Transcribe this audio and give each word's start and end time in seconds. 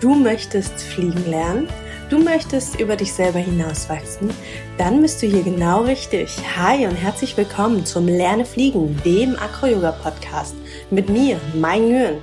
Du 0.00 0.14
möchtest 0.14 0.82
fliegen 0.82 1.24
lernen? 1.30 1.68
Du 2.10 2.18
möchtest 2.18 2.78
über 2.78 2.96
dich 2.96 3.14
selber 3.14 3.38
hinauswachsen? 3.38 4.28
Dann 4.76 5.00
bist 5.00 5.22
du 5.22 5.26
hier 5.26 5.42
genau 5.42 5.84
richtig. 5.84 6.36
Hi 6.54 6.86
und 6.86 6.96
herzlich 6.96 7.34
willkommen 7.34 7.86
zum 7.86 8.06
Lerne 8.06 8.44
Fliegen, 8.44 8.94
dem 9.06 9.36
Acro-Yoga-Podcast 9.36 10.54
mit 10.90 11.08
mir, 11.08 11.40
Mai 11.54 11.78
Nguyen. 11.78 12.18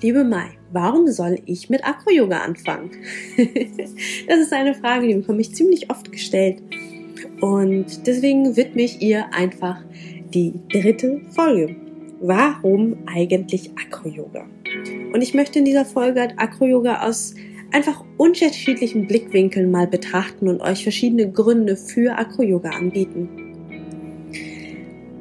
Liebe 0.00 0.24
Mai, 0.24 0.52
warum 0.72 1.06
soll 1.08 1.38
ich 1.44 1.68
mit 1.68 1.84
Acro-Yoga 1.84 2.38
anfangen? 2.38 2.90
das 4.26 4.38
ist 4.38 4.52
eine 4.54 4.74
Frage, 4.74 5.06
die 5.06 5.14
bekomme 5.16 5.42
ich 5.42 5.54
ziemlich 5.54 5.90
oft 5.90 6.10
gestellt. 6.10 6.62
Und 7.42 8.06
deswegen 8.06 8.56
widme 8.56 8.80
ich 8.80 9.02
ihr 9.02 9.34
einfach 9.34 9.82
die 10.32 10.54
dritte 10.72 11.20
Folge. 11.34 11.76
Warum 12.20 12.96
eigentlich 13.06 13.70
Acro-Yoga? 13.76 14.46
Und 15.18 15.22
ich 15.22 15.34
möchte 15.34 15.58
in 15.58 15.64
dieser 15.64 15.84
Folge 15.84 16.28
Acro-Yoga 16.36 17.02
aus 17.04 17.34
einfach 17.72 18.04
unterschiedlichen 18.18 19.08
Blickwinkeln 19.08 19.68
mal 19.68 19.88
betrachten 19.88 20.46
und 20.46 20.60
euch 20.60 20.84
verschiedene 20.84 21.28
Gründe 21.28 21.74
für 21.74 22.16
Acro-Yoga 22.16 22.70
anbieten. 22.70 23.28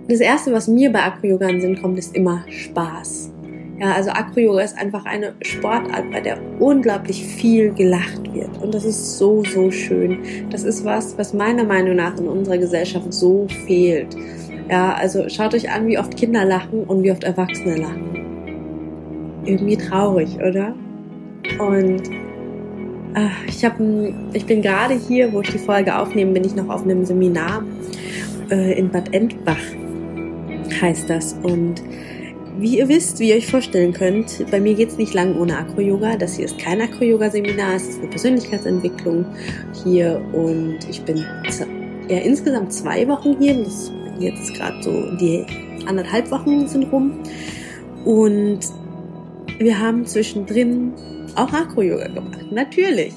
Das 0.08 0.20
erste, 0.20 0.54
was 0.54 0.68
mir 0.68 0.92
bei 0.92 1.02
Acro-Yoga 1.02 1.48
in 1.48 1.54
den 1.54 1.62
Sinn 1.62 1.82
kommt, 1.82 1.98
ist 1.98 2.16
immer 2.16 2.46
Spaß. 2.48 3.32
Ja, 3.80 3.94
also 3.94 4.12
Acro-Yoga 4.12 4.62
ist 4.62 4.78
einfach 4.78 5.06
eine 5.06 5.34
Sportart, 5.42 6.12
bei 6.12 6.22
der 6.22 6.38
unglaublich 6.60 7.26
viel 7.26 7.74
gelacht 7.74 8.32
wird. 8.36 8.56
Und 8.62 8.76
das 8.76 8.86
ist 8.86 9.18
so, 9.18 9.44
so 9.46 9.72
schön. 9.72 10.20
Das 10.52 10.64
ist 10.64 10.86
was, 10.86 11.18
was 11.18 11.34
meiner 11.34 11.64
Meinung 11.64 11.96
nach 11.96 12.16
in 12.20 12.28
unserer 12.28 12.60
Gesellschaft 12.60 13.12
so 13.12 13.48
fehlt. 13.66 14.16
Ja, 14.70 14.94
also 14.94 15.28
schaut 15.28 15.56
euch 15.56 15.72
an, 15.72 15.88
wie 15.88 15.98
oft 15.98 16.16
Kinder 16.16 16.46
lachen 16.46 16.84
und 16.84 17.02
wie 17.02 17.12
oft 17.12 17.24
Erwachsene 17.24 17.78
lachen. 17.78 18.27
Irgendwie 19.48 19.78
traurig, 19.78 20.36
oder? 20.38 20.76
Und 21.60 22.02
äh, 23.16 23.30
ich, 23.48 23.64
hab, 23.64 23.80
ich 24.34 24.46
bin 24.46 24.62
gerade 24.62 24.94
hier, 24.94 25.32
wo 25.34 25.42
ich 25.42 25.50
die 25.50 25.58
Folge 25.58 25.98
aufnehme, 25.98 26.34
bin 26.34 26.44
ich 26.44 26.56
noch 26.56 26.70
auf 26.70 26.84
einem 26.84 27.06
Seminar 27.06 27.64
äh, 28.52 28.78
in 28.78 28.90
Bad 28.90 29.14
Endbach, 29.14 29.58
heißt 30.82 31.10
das. 31.10 31.34
Und 31.44 31.82
wie 32.60 32.80
ihr 32.80 32.90
wisst, 32.90 33.20
wie 33.20 33.30
ihr 33.30 33.36
euch 33.36 33.48
vorstellen 33.48 33.94
könnt, 33.94 34.46
bei 34.52 34.60
mir 34.60 34.74
geht 34.74 34.90
es 34.90 34.98
nicht 34.98 35.14
lang 35.14 35.36
ohne 35.38 35.58
Acro-Yoga. 35.58 36.18
Das 36.18 36.36
hier 36.36 36.46
ist 36.46 36.58
kein 36.58 36.82
Acro-Yoga-Seminar, 36.82 37.76
es 37.76 37.88
ist 37.88 38.00
eine 38.00 38.10
Persönlichkeitsentwicklung 38.10 39.26
hier 39.84 40.22
und 40.34 40.78
ich 40.90 41.02
bin 41.04 41.24
ja 42.10 42.18
insgesamt 42.18 42.74
zwei 42.74 43.08
Wochen 43.08 43.38
hier. 43.40 43.64
Das 43.64 43.92
jetzt 44.20 44.54
gerade 44.56 44.82
so 44.82 45.16
die 45.18 45.46
anderthalb 45.86 46.30
Wochen 46.32 46.68
sind 46.68 46.92
rum. 46.92 47.12
Und 48.06 48.60
wir 49.60 49.80
haben 49.80 50.06
zwischendrin 50.06 50.94
auch 51.36 51.52
Acro-Yoga 51.52 52.08
gemacht. 52.08 52.52
Natürlich. 52.52 53.14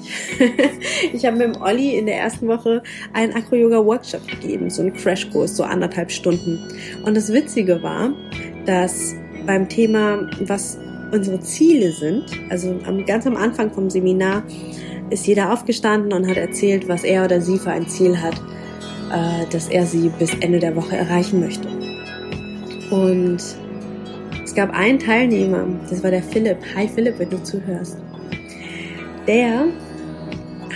ich 1.13 1.25
habe 1.25 1.37
mit 1.37 1.55
dem 1.55 1.61
Olli 1.61 1.97
in 1.97 2.05
der 2.05 2.17
ersten 2.17 2.47
Woche 2.47 2.83
einen 3.13 3.33
Acro-Yoga-Workshop 3.33 4.27
gegeben, 4.27 4.69
so 4.69 4.81
einen 4.81 4.93
Crashkurs, 4.93 5.57
so 5.57 5.63
anderthalb 5.63 6.11
Stunden. 6.11 6.59
Und 7.05 7.15
das 7.15 7.31
Witzige 7.31 7.81
war, 7.81 8.13
dass 8.65 9.15
beim 9.45 9.67
Thema, 9.69 10.29
was 10.41 10.77
unsere 11.11 11.39
Ziele 11.41 11.91
sind, 11.91 12.25
also 12.49 12.79
ganz 13.05 13.25
am 13.25 13.35
Anfang 13.35 13.71
vom 13.71 13.89
Seminar, 13.89 14.43
ist 15.09 15.27
jeder 15.27 15.51
aufgestanden 15.51 16.13
und 16.13 16.27
hat 16.27 16.37
erzählt, 16.37 16.87
was 16.87 17.03
er 17.03 17.25
oder 17.25 17.41
sie 17.41 17.57
für 17.57 17.71
ein 17.71 17.87
Ziel 17.87 18.21
hat 18.21 18.39
äh, 19.11 19.45
dass 19.51 19.67
er 19.67 19.85
sie 19.85 20.09
bis 20.17 20.33
Ende 20.35 20.59
der 20.59 20.75
Woche 20.75 20.95
erreichen 20.95 21.39
möchte. 21.39 21.67
Und 22.89 23.39
es 24.51 24.55
gab 24.55 24.71
einen 24.71 24.99
Teilnehmer, 24.99 25.65
das 25.89 26.03
war 26.03 26.11
der 26.11 26.21
Philipp. 26.21 26.57
Hi 26.75 26.85
Philipp, 26.85 27.19
wenn 27.19 27.29
du 27.29 27.41
zuhörst. 27.41 27.95
Der 29.25 29.67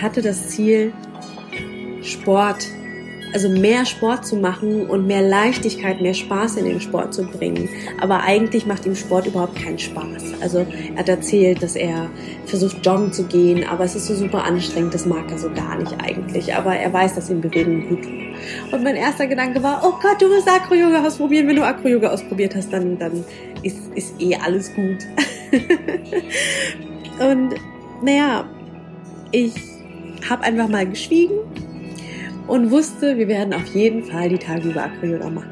hatte 0.02 0.22
das 0.22 0.48
Ziel, 0.48 0.94
Sport 2.02 2.68
also 3.34 3.50
mehr 3.50 3.86
Sport 3.86 4.26
zu 4.26 4.38
machen 4.38 4.88
und 4.88 5.08
mehr 5.08 5.22
Leichtigkeit, 5.22 6.00
mehr 6.00 6.14
Spaß 6.14 6.56
in 6.56 6.64
den 6.64 6.80
Sport 6.80 7.14
zu 7.14 7.26
bringen. 7.26 7.68
Aber 8.00 8.22
eigentlich 8.22 8.66
macht 8.66 8.86
ihm 8.86 8.96
Sport 8.96 9.28
überhaupt 9.28 9.62
keinen 9.62 9.78
Spaß. 9.78 10.36
Also 10.40 10.60
er 10.94 11.00
hat 11.00 11.10
erzählt, 11.10 11.62
dass 11.62 11.76
er 11.76 12.10
versucht 12.46 12.86
joggen 12.86 13.12
zu 13.12 13.26
gehen, 13.26 13.68
aber 13.68 13.84
es 13.84 13.94
ist 13.94 14.06
so 14.06 14.16
super 14.16 14.46
anstrengend, 14.46 14.94
das 14.94 15.06
mag 15.06 15.30
er 15.30 15.38
so 15.38 15.50
gar 15.50 15.78
nicht 15.78 15.94
eigentlich. 16.02 16.56
Aber 16.56 16.78
er 16.78 16.94
weiß, 16.94 17.16
dass 17.16 17.30
ihm 17.30 17.42
Bewegung 17.42 17.90
gut 17.90 18.04
tut. 18.04 18.25
Und 18.76 18.84
mein 18.84 18.98
erster 18.98 19.26
Gedanke 19.26 19.64
war, 19.64 19.82
oh 19.86 19.94
Gott, 20.02 20.22
du 20.22 20.28
musst 20.28 20.50
Acro-Yoga 20.50 21.02
ausprobieren. 21.06 21.48
Wenn 21.48 21.56
du 21.56 21.64
Acro-Yoga 21.64 22.10
ausprobiert 22.10 22.56
hast, 22.56 22.74
dann, 22.74 23.00
dann 23.00 23.24
ist, 23.64 23.78
ist 23.96 24.22
eh 24.22 24.36
alles 24.36 24.70
gut. 24.76 24.98
und 27.20 27.56
naja, 28.04 28.44
ich 29.32 29.54
habe 30.30 30.44
einfach 30.44 30.68
mal 30.68 30.86
geschwiegen 30.86 31.38
und 32.48 32.70
wusste, 32.70 33.18
wir 33.18 33.30
werden 33.30 33.54
auf 33.54 33.66
jeden 33.68 34.04
Fall 34.04 34.28
die 34.28 34.38
Tage 34.38 34.68
über 34.68 34.84
Acro-Yoga 34.84 35.30
machen. 35.30 35.52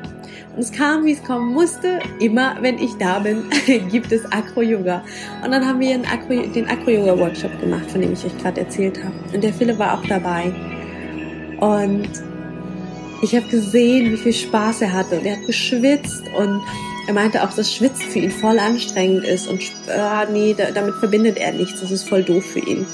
Und 0.57 0.59
es 0.59 0.73
kam, 0.73 1.05
wie 1.05 1.13
es 1.13 1.23
kommen 1.23 1.53
musste. 1.53 1.99
Immer, 2.19 2.57
wenn 2.59 2.77
ich 2.77 2.93
da 2.97 3.19
bin, 3.19 3.45
gibt 3.89 4.11
es 4.11 4.29
Acro-Yoga. 4.33 5.01
Und 5.45 5.51
dann 5.51 5.65
haben 5.65 5.79
wir 5.79 5.95
Acro, 6.11 6.45
den 6.51 6.67
Acro-Yoga-Workshop 6.67 7.57
gemacht, 7.61 7.89
von 7.89 8.01
dem 8.01 8.11
ich 8.11 8.25
euch 8.25 8.37
gerade 8.39 8.59
erzählt 8.59 9.01
habe. 9.01 9.15
Und 9.33 9.41
der 9.41 9.53
Philipp 9.53 9.79
war 9.79 9.97
auch 9.97 10.05
dabei. 10.07 10.51
Und 11.61 12.09
ich 13.23 13.33
habe 13.35 13.47
gesehen, 13.47 14.11
wie 14.11 14.17
viel 14.17 14.33
Spaß 14.33 14.81
er 14.81 14.91
hatte. 14.91 15.19
Und 15.19 15.25
er 15.25 15.37
hat 15.37 15.45
geschwitzt 15.45 16.23
und 16.37 16.61
er 17.07 17.13
meinte 17.13 17.41
auch, 17.43 17.53
dass 17.53 17.73
Schwitzen 17.73 18.09
für 18.09 18.19
ihn 18.19 18.31
voll 18.31 18.59
anstrengend 18.59 19.23
ist. 19.23 19.47
Und 19.47 19.61
äh, 19.87 20.31
nee, 20.31 20.53
damit 20.53 20.95
verbindet 20.95 21.37
er 21.37 21.53
nichts. 21.53 21.79
Das 21.79 21.91
ist 21.91 22.07
voll 22.07 22.23
doof 22.23 22.45
für 22.45 22.59
ihn. 22.59 22.85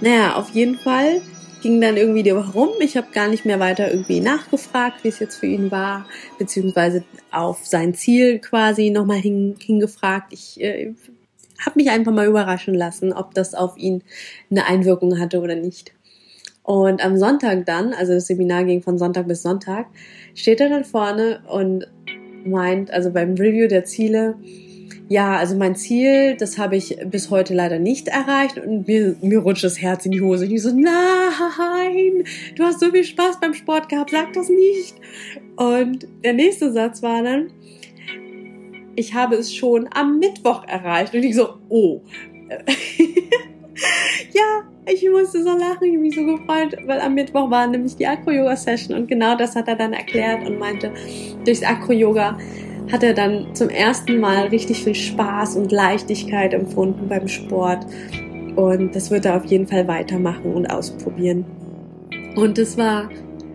Naja, 0.00 0.36
auf 0.36 0.50
jeden 0.50 0.76
Fall 0.78 1.20
ging 1.60 1.80
dann 1.80 1.96
irgendwie 1.96 2.22
die 2.22 2.34
Woche 2.34 2.52
rum. 2.52 2.70
Ich 2.80 2.96
habe 2.96 3.08
gar 3.12 3.28
nicht 3.28 3.44
mehr 3.44 3.58
weiter 3.58 3.90
irgendwie 3.90 4.20
nachgefragt, 4.20 5.02
wie 5.02 5.08
es 5.08 5.18
jetzt 5.18 5.36
für 5.36 5.46
ihn 5.46 5.70
war, 5.70 6.06
beziehungsweise 6.38 7.04
auf 7.32 7.66
sein 7.66 7.94
Ziel 7.94 8.38
quasi 8.38 8.90
nochmal 8.90 9.18
hin, 9.18 9.56
hingefragt. 9.58 10.32
Ich 10.32 10.60
äh, 10.60 10.94
habe 11.58 11.80
mich 11.80 11.90
einfach 11.90 12.12
mal 12.12 12.26
überraschen 12.26 12.74
lassen, 12.74 13.12
ob 13.12 13.34
das 13.34 13.54
auf 13.54 13.76
ihn 13.76 14.02
eine 14.50 14.66
Einwirkung 14.66 15.18
hatte 15.18 15.40
oder 15.40 15.56
nicht. 15.56 15.92
Und 16.70 17.04
am 17.04 17.16
Sonntag 17.16 17.66
dann, 17.66 17.92
also 17.94 18.12
das 18.12 18.28
Seminar 18.28 18.62
ging 18.62 18.80
von 18.80 18.96
Sonntag 18.96 19.26
bis 19.26 19.42
Sonntag, 19.42 19.86
steht 20.36 20.60
er 20.60 20.68
dann 20.68 20.84
vorne 20.84 21.40
und 21.50 21.88
meint, 22.44 22.92
also 22.92 23.10
beim 23.10 23.34
Review 23.34 23.66
der 23.66 23.84
Ziele, 23.84 24.36
ja, 25.08 25.36
also 25.36 25.56
mein 25.56 25.74
Ziel, 25.74 26.36
das 26.36 26.58
habe 26.58 26.76
ich 26.76 26.96
bis 27.06 27.28
heute 27.28 27.54
leider 27.54 27.80
nicht 27.80 28.06
erreicht 28.06 28.56
und 28.56 28.86
mir, 28.86 29.16
mir 29.20 29.40
rutscht 29.40 29.64
das 29.64 29.82
Herz 29.82 30.06
in 30.06 30.12
die 30.12 30.20
Hose. 30.20 30.44
Und 30.44 30.52
ich 30.52 30.62
so, 30.62 30.70
nein, 30.70 32.22
du 32.54 32.62
hast 32.62 32.78
so 32.78 32.92
viel 32.92 33.02
Spaß 33.02 33.40
beim 33.40 33.54
Sport 33.54 33.88
gehabt, 33.88 34.10
sag 34.10 34.32
das 34.34 34.48
nicht. 34.48 34.94
Und 35.56 36.06
der 36.22 36.34
nächste 36.34 36.70
Satz 36.70 37.02
war 37.02 37.24
dann, 37.24 37.50
ich 38.94 39.12
habe 39.12 39.34
es 39.34 39.52
schon 39.52 39.88
am 39.92 40.20
Mittwoch 40.20 40.62
erreicht. 40.68 41.14
Und 41.14 41.24
ich 41.24 41.34
so, 41.34 41.48
oh. 41.68 42.02
ja, 44.32 44.69
ich 44.86 45.08
musste 45.10 45.42
so 45.42 45.50
lachen, 45.50 45.84
ich 45.84 45.92
habe 45.92 45.98
mich 45.98 46.14
so 46.14 46.24
gefreut, 46.24 46.76
weil 46.86 47.00
am 47.00 47.14
Mittwoch 47.14 47.50
war 47.50 47.66
nämlich 47.66 47.96
die 47.96 48.06
Acro-Yoga-Session 48.06 48.96
und 48.96 49.08
genau 49.08 49.36
das 49.36 49.54
hat 49.56 49.68
er 49.68 49.76
dann 49.76 49.92
erklärt 49.92 50.46
und 50.46 50.58
meinte, 50.58 50.92
durchs 51.44 51.62
Acro-Yoga 51.62 52.38
hat 52.90 53.02
er 53.02 53.14
dann 53.14 53.54
zum 53.54 53.68
ersten 53.68 54.18
Mal 54.18 54.46
richtig 54.48 54.82
viel 54.82 54.94
Spaß 54.94 55.56
und 55.56 55.70
Leichtigkeit 55.70 56.52
empfunden 56.54 57.08
beim 57.08 57.28
Sport. 57.28 57.86
Und 58.56 58.96
das 58.96 59.10
wird 59.10 59.26
er 59.26 59.36
auf 59.36 59.44
jeden 59.44 59.66
Fall 59.66 59.86
weitermachen 59.86 60.52
und 60.52 60.66
ausprobieren. 60.66 61.44
Und 62.34 62.58
das 62.58 62.76
war, 62.76 63.08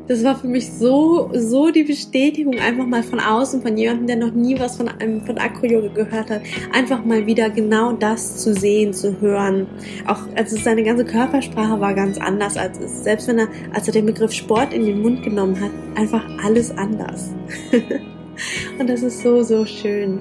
das 0.07 0.23
war 0.23 0.35
für 0.35 0.47
mich 0.47 0.71
so, 0.71 1.31
so 1.33 1.71
die 1.71 1.83
Bestätigung 1.83 2.59
einfach 2.59 2.85
mal 2.85 3.01
von 3.01 3.19
außen, 3.19 3.61
von 3.61 3.75
jemandem, 3.75 4.07
der 4.07 4.16
noch 4.17 4.33
nie 4.33 4.59
was 4.59 4.77
von 4.77 4.88
einem, 4.88 5.25
von 5.25 5.38
Acro-Yoga 5.38 5.88
gehört 5.88 6.29
hat, 6.29 6.41
einfach 6.71 7.03
mal 7.03 7.25
wieder 7.25 7.49
genau 7.49 7.93
das 7.93 8.38
zu 8.38 8.53
sehen, 8.53 8.94
zu 8.94 9.19
hören. 9.19 9.68
Auch, 10.06 10.21
also 10.35 10.57
seine 10.57 10.83
ganze 10.83 11.06
Körpersprache 11.06 11.80
war 11.80 11.94
ganz 11.95 12.19
anders 12.19 12.56
als 12.56 12.80
es, 12.80 13.03
selbst 13.03 13.27
wenn 13.27 13.39
er, 13.39 13.47
als 13.74 13.88
er 13.88 13.94
den 13.94 14.06
Begriff 14.06 14.31
Sport 14.31 14.74
in 14.74 14.85
den 14.85 15.01
Mund 15.01 15.24
genommen 15.24 15.59
hat, 15.59 15.71
einfach 15.95 16.24
alles 16.44 16.71
anders. 16.77 17.31
Und 18.80 18.89
das 18.89 19.01
ist 19.01 19.21
so, 19.21 19.41
so 19.41 19.65
schön. 19.65 20.19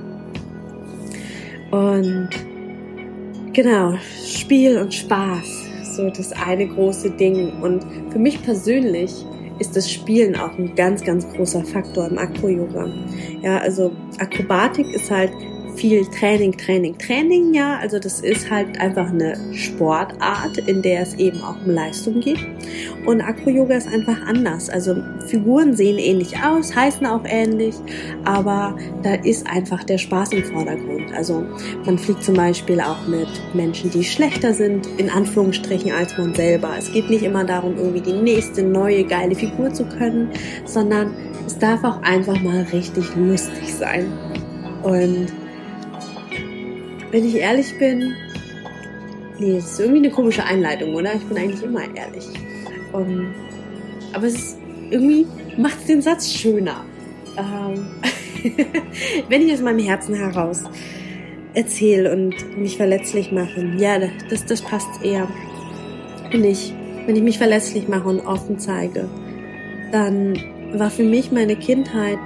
Und 1.70 2.30
genau, 3.52 3.94
Spiel 4.24 4.78
und 4.78 4.94
Spaß, 4.94 5.96
so 5.96 6.08
das 6.10 6.30
eine 6.30 6.68
große 6.68 7.10
Ding. 7.10 7.60
Und 7.60 7.84
für 8.12 8.20
mich 8.20 8.40
persönlich 8.42 9.26
ist 9.58 9.76
das 9.76 9.90
Spielen 9.90 10.36
auch 10.36 10.56
ein 10.58 10.74
ganz, 10.74 11.04
ganz 11.04 11.28
großer 11.32 11.64
Faktor 11.64 12.08
im 12.08 12.18
Acro-Yoga. 12.18 12.88
Ja, 13.42 13.58
also 13.58 13.92
Akrobatik 14.18 14.92
ist 14.92 15.10
halt 15.10 15.32
viel 15.76 16.04
Training, 16.06 16.56
Training, 16.56 16.98
Training, 16.98 17.54
ja. 17.54 17.78
Also 17.78 17.98
das 17.98 18.20
ist 18.20 18.50
halt 18.50 18.80
einfach 18.80 19.10
eine 19.10 19.36
Sportart, 19.52 20.58
in 20.58 20.82
der 20.82 21.02
es 21.02 21.14
eben 21.14 21.40
auch 21.42 21.56
um 21.64 21.70
Leistung 21.72 22.20
geht. 22.20 22.38
Und 23.06 23.20
Acro-Yoga 23.20 23.76
ist 23.76 23.88
einfach 23.88 24.20
anders. 24.26 24.70
Also 24.70 24.96
Figuren 25.26 25.74
sehen 25.74 25.98
ähnlich 25.98 26.34
aus, 26.38 26.74
heißen 26.74 27.06
auch 27.06 27.24
ähnlich, 27.24 27.74
aber 28.24 28.76
da 29.02 29.14
ist 29.14 29.46
einfach 29.46 29.84
der 29.84 29.98
Spaß 29.98 30.32
im 30.32 30.44
Vordergrund. 30.44 31.12
Also 31.14 31.44
man 31.84 31.98
fliegt 31.98 32.24
zum 32.24 32.34
Beispiel 32.34 32.80
auch 32.80 33.06
mit 33.06 33.28
Menschen, 33.52 33.90
die 33.90 34.04
schlechter 34.04 34.54
sind, 34.54 34.86
in 34.96 35.10
Anführungsstrichen, 35.10 35.92
als 35.92 36.16
man 36.16 36.34
selber. 36.34 36.74
Es 36.78 36.92
geht 36.92 37.10
nicht 37.10 37.24
immer 37.24 37.44
darum, 37.44 37.76
irgendwie 37.76 38.00
die 38.00 38.12
nächste 38.12 38.62
neue 38.62 39.04
geile 39.04 39.34
Figur 39.34 39.72
zu 39.72 39.84
können, 39.84 40.30
sondern 40.64 41.14
es 41.46 41.58
darf 41.58 41.84
auch 41.84 42.02
einfach 42.02 42.40
mal 42.40 42.66
richtig 42.72 43.04
lustig 43.16 43.74
sein. 43.74 44.06
Und 44.82 45.26
wenn 47.14 47.24
ich 47.24 47.36
ehrlich 47.36 47.78
bin, 47.78 48.12
nee, 49.38 49.54
das 49.54 49.70
ist 49.70 49.78
irgendwie 49.78 49.98
eine 49.98 50.10
komische 50.10 50.42
Einleitung, 50.42 50.94
oder? 50.94 51.14
Ich 51.14 51.22
bin 51.22 51.38
eigentlich 51.38 51.62
immer 51.62 51.82
ehrlich. 51.94 52.26
Um, 52.92 53.32
aber 54.12 54.26
es 54.26 54.34
ist 54.34 54.58
irgendwie 54.90 55.24
macht 55.56 55.78
es 55.78 55.86
den 55.86 56.02
Satz 56.02 56.28
schöner. 56.28 56.84
Ähm, 57.38 57.86
wenn 59.28 59.42
ich 59.42 59.52
aus 59.52 59.60
meinem 59.60 59.78
Herzen 59.78 60.16
heraus 60.16 60.64
erzähle 61.54 62.10
und 62.12 62.58
mich 62.58 62.76
verletzlich 62.76 63.30
mache, 63.30 63.64
ja, 63.78 64.00
das, 64.28 64.44
das 64.46 64.60
passt 64.60 65.04
eher. 65.04 65.28
Wenn 66.32 66.42
ich, 66.42 66.74
wenn 67.06 67.14
ich 67.14 67.22
mich 67.22 67.38
verletzlich 67.38 67.86
mache 67.86 68.08
und 68.08 68.26
offen 68.26 68.58
zeige, 68.58 69.08
dann 69.92 70.36
war 70.72 70.90
für 70.90 71.04
mich 71.04 71.30
meine 71.30 71.54
Kindheit 71.54 72.18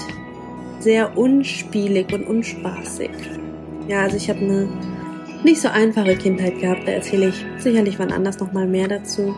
sehr 0.79 1.19
unspielig 1.19 2.11
und 2.11 2.27
unspaßig. 2.27 3.11
Ja, 3.89 4.03
also 4.03 4.17
ich 4.17 4.29
habe 4.29 4.41
eine 4.41 4.69
nicht 5.45 5.61
so 5.61 5.69
einfache 5.69 6.17
Kindheit 6.17 6.61
gehabt, 6.61 6.87
da 6.87 6.93
erzähle 6.93 7.29
ich 7.29 7.47
sicherlich 7.59 7.99
wann 7.99 8.13
anders 8.13 8.39
nochmal 8.39 8.67
mehr 8.67 8.89
dazu. 8.89 9.35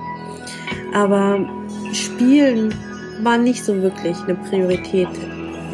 Aber 0.93 1.49
Spielen 1.93 2.75
war 3.23 3.39
nicht 3.39 3.65
so 3.65 3.81
wirklich 3.83 4.17
eine 4.25 4.35
Priorität, 4.35 5.09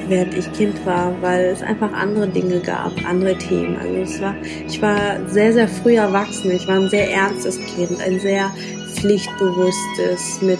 während 0.08 0.34
ich 0.34 0.52
Kind 0.52 0.84
war, 0.84 1.14
weil 1.20 1.46
es 1.46 1.62
einfach 1.62 1.92
andere 1.92 2.28
Dinge 2.28 2.60
gab, 2.60 2.92
andere 3.08 3.36
Themen. 3.38 3.76
Also 3.76 3.94
es 3.94 4.20
war, 4.20 4.34
ich 4.68 4.82
war 4.82 5.18
sehr, 5.28 5.52
sehr 5.52 5.68
früh 5.68 5.96
erwachsen. 5.96 6.50
Ich 6.50 6.66
war 6.66 6.76
ein 6.76 6.88
sehr 6.88 7.10
ernstes 7.10 7.58
Kind, 7.58 8.00
ein 8.00 8.20
sehr 8.20 8.52
pflichtbewusstes 8.94 10.42
mit, 10.42 10.58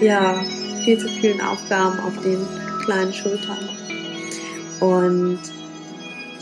ja, 0.00 0.40
viel 0.84 0.98
zu 0.98 1.08
vielen 1.08 1.40
Aufgaben 1.40 1.98
auf 2.00 2.16
den 2.22 2.38
kleinen 2.84 3.12
Schultern. 3.12 3.58
Und 4.80 5.40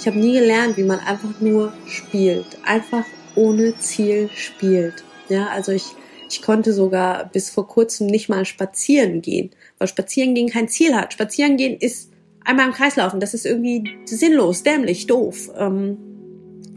ich 0.04 0.08
habe 0.08 0.18
nie 0.18 0.34
gelernt, 0.34 0.76
wie 0.76 0.82
man 0.82 1.00
einfach 1.00 1.40
nur 1.40 1.72
spielt. 1.86 2.58
Einfach 2.62 3.06
ohne 3.36 3.74
Ziel 3.78 4.28
spielt. 4.34 5.02
Ja, 5.30 5.46
also 5.46 5.72
ich, 5.72 5.84
ich 6.28 6.42
konnte 6.42 6.74
sogar 6.74 7.24
bis 7.24 7.48
vor 7.48 7.66
kurzem 7.66 8.08
nicht 8.08 8.28
mal 8.28 8.44
spazieren 8.44 9.22
gehen, 9.22 9.48
weil 9.78 9.88
spazieren 9.88 10.34
gehen 10.34 10.50
kein 10.50 10.68
Ziel 10.68 10.94
hat. 10.94 11.14
Spazieren 11.14 11.56
gehen 11.56 11.78
ist 11.78 12.10
einmal 12.44 12.66
im 12.66 12.74
Kreis 12.74 12.96
laufen. 12.96 13.18
Das 13.18 13.32
ist 13.32 13.46
irgendwie 13.46 13.96
sinnlos, 14.04 14.62
dämlich, 14.62 15.06
doof. 15.06 15.50
Ähm, 15.56 15.96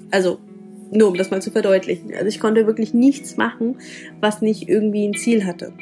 also 0.09 0.39
nur 0.89 1.09
um 1.09 1.18
das 1.18 1.30
mal 1.30 1.41
zu 1.41 1.51
verdeutlichen. 1.51 2.13
Also 2.13 2.27
ich 2.27 2.39
konnte 2.39 2.65
wirklich 2.65 2.94
nichts 2.94 3.35
machen, 3.35 3.80
was 4.21 4.41
nicht 4.41 4.69
irgendwie 4.69 5.06
ein 5.06 5.15
Ziel 5.15 5.45
hatte 5.45 5.73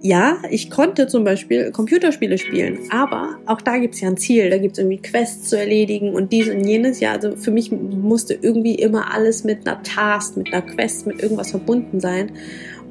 ja, 0.00 0.38
ich 0.50 0.70
konnte 0.70 1.08
zum 1.08 1.24
Beispiel 1.24 1.72
Computerspiele 1.72 2.38
spielen, 2.38 2.78
aber 2.90 3.36
auch 3.46 3.60
da 3.60 3.78
gibt's 3.78 4.00
ja 4.00 4.08
ein 4.08 4.16
Ziel, 4.16 4.48
da 4.48 4.58
gibt's 4.58 4.78
irgendwie 4.78 4.98
Quests 4.98 5.48
zu 5.48 5.58
erledigen 5.58 6.14
und 6.14 6.32
dies 6.32 6.48
und 6.48 6.64
jenes. 6.64 7.00
Ja, 7.00 7.12
also 7.12 7.36
für 7.36 7.50
mich 7.50 7.72
musste 7.72 8.34
irgendwie 8.34 8.76
immer 8.76 9.12
alles 9.12 9.42
mit 9.42 9.66
einer 9.66 9.82
Task, 9.82 10.36
mit 10.36 10.52
einer 10.52 10.62
Quest, 10.62 11.06
mit 11.06 11.20
irgendwas 11.20 11.50
verbunden 11.50 11.98
sein. 11.98 12.32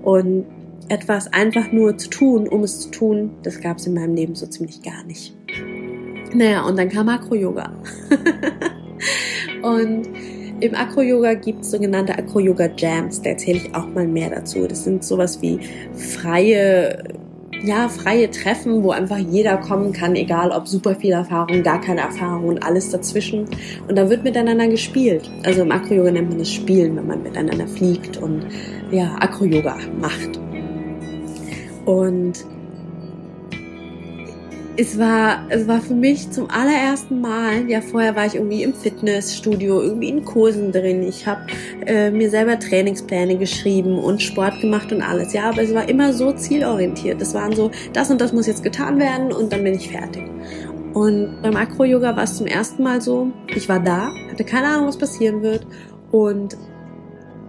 Und 0.04 0.46
etwas 0.90 1.32
einfach 1.32 1.72
nur 1.72 1.98
zu 1.98 2.10
tun, 2.10 2.48
um 2.48 2.64
es 2.64 2.82
zu 2.82 2.92
tun, 2.92 3.32
das 3.44 3.62
gab's 3.62 3.88
in 3.88 3.94
meinem 3.94 4.16
Leben 4.16 4.36
so 4.36 4.46
ziemlich 4.46 4.82
gar 4.82 5.04
nicht. 5.04 5.36
Naja, 6.34 6.66
und 6.66 6.78
dann 6.78 6.90
kam 6.90 7.10
Acro-Yoga. 7.10 7.74
und 9.64 10.08
im 10.60 10.76
Acro-Yoga 10.76 11.36
gibt 11.36 11.64
es 11.64 11.72
sogenannte 11.72 12.18
Acro-Yoga-Jams, 12.18 13.22
da 13.22 13.32
erzähle 13.32 13.60
ich 13.60 13.76
auch 13.76 13.88
mal 13.88 14.08
mehr 14.08 14.30
dazu. 14.30 14.68
Das 14.68 14.84
sind 14.84 15.04
sowas 15.04 15.42
wie 15.42 15.60
freie, 15.94 17.04
ja, 17.64 17.90
freie 17.90 18.30
Treffen, 18.32 18.84
wo 18.84 18.92
einfach 18.92 19.18
jeder 19.18 19.58
kommen 19.58 19.94
kann, 19.94 20.16
egal 20.16 20.52
ob 20.52 20.68
super 20.68 20.96
viel 20.96 21.12
Erfahrung, 21.12 21.64
gar 21.64 21.80
keine 21.80 22.02
Erfahrung 22.02 22.46
und 22.46 22.64
alles 22.64 22.90
dazwischen. 22.90 23.46
Und 23.88 23.98
da 23.98 24.10
wird 24.10 24.24
miteinander 24.24 24.68
gespielt. 24.68 25.30
Also 25.44 25.62
im 25.62 25.72
Acro-Yoga 25.72 26.12
nennt 26.12 26.30
man 26.30 26.40
das 26.40 26.52
Spielen, 26.52 26.96
wenn 26.98 27.08
man 27.08 27.24
miteinander 27.24 27.68
fliegt 27.68 28.18
und 28.18 28.48
ja, 28.92 29.16
Acro-Yoga 29.20 29.78
macht. 30.00 30.40
Und 31.86 32.46
es 34.80 35.00
war, 35.00 35.44
es 35.50 35.68
war 35.68 35.82
für 35.82 35.96
mich 35.96 36.30
zum 36.30 36.50
allerersten 36.52 37.20
Mal, 37.20 37.68
ja 37.68 37.82
vorher 37.82 38.16
war 38.16 38.28
ich 38.28 38.36
irgendwie 38.36 38.62
im 38.62 38.76
Fitnessstudio, 38.76 39.82
irgendwie 39.82 40.10
in 40.10 40.24
Kursen 40.24 40.72
drin. 40.72 41.02
Ich 41.02 41.26
habe 41.26 41.42
äh, 41.88 42.12
mir 42.12 42.30
selber 42.30 42.60
Trainingspläne 42.60 43.38
geschrieben 43.38 43.98
und 43.98 44.22
Sport 44.22 44.62
gemacht 44.62 44.92
und 44.92 45.02
alles. 45.02 45.34
Ja, 45.34 45.50
aber 45.50 45.64
es 45.64 45.74
war 45.74 45.90
immer 45.90 46.14
so 46.14 46.32
zielorientiert. 46.32 47.20
Es 47.22 47.34
waren 47.34 47.56
so, 47.56 47.72
das 47.94 48.12
und 48.12 48.22
das 48.22 48.34
muss 48.34 48.46
jetzt 48.46 48.64
getan 48.64 49.00
werden 49.00 49.32
und 49.34 49.52
dann 49.52 49.64
bin 49.64 49.74
ich 49.74 49.90
fertig. 49.90 50.24
Und 50.94 51.42
beim 51.42 51.56
Acro-Yoga 51.56 52.16
war 52.16 52.24
es 52.24 52.38
zum 52.38 52.46
ersten 52.46 52.84
Mal 52.84 53.02
so, 53.02 53.32
ich 53.56 53.68
war 53.68 53.80
da, 53.80 54.12
hatte 54.32 54.44
keine 54.44 54.68
Ahnung, 54.68 54.88
was 54.88 54.98
passieren 54.98 55.42
wird 55.42 55.66
und 56.12 56.56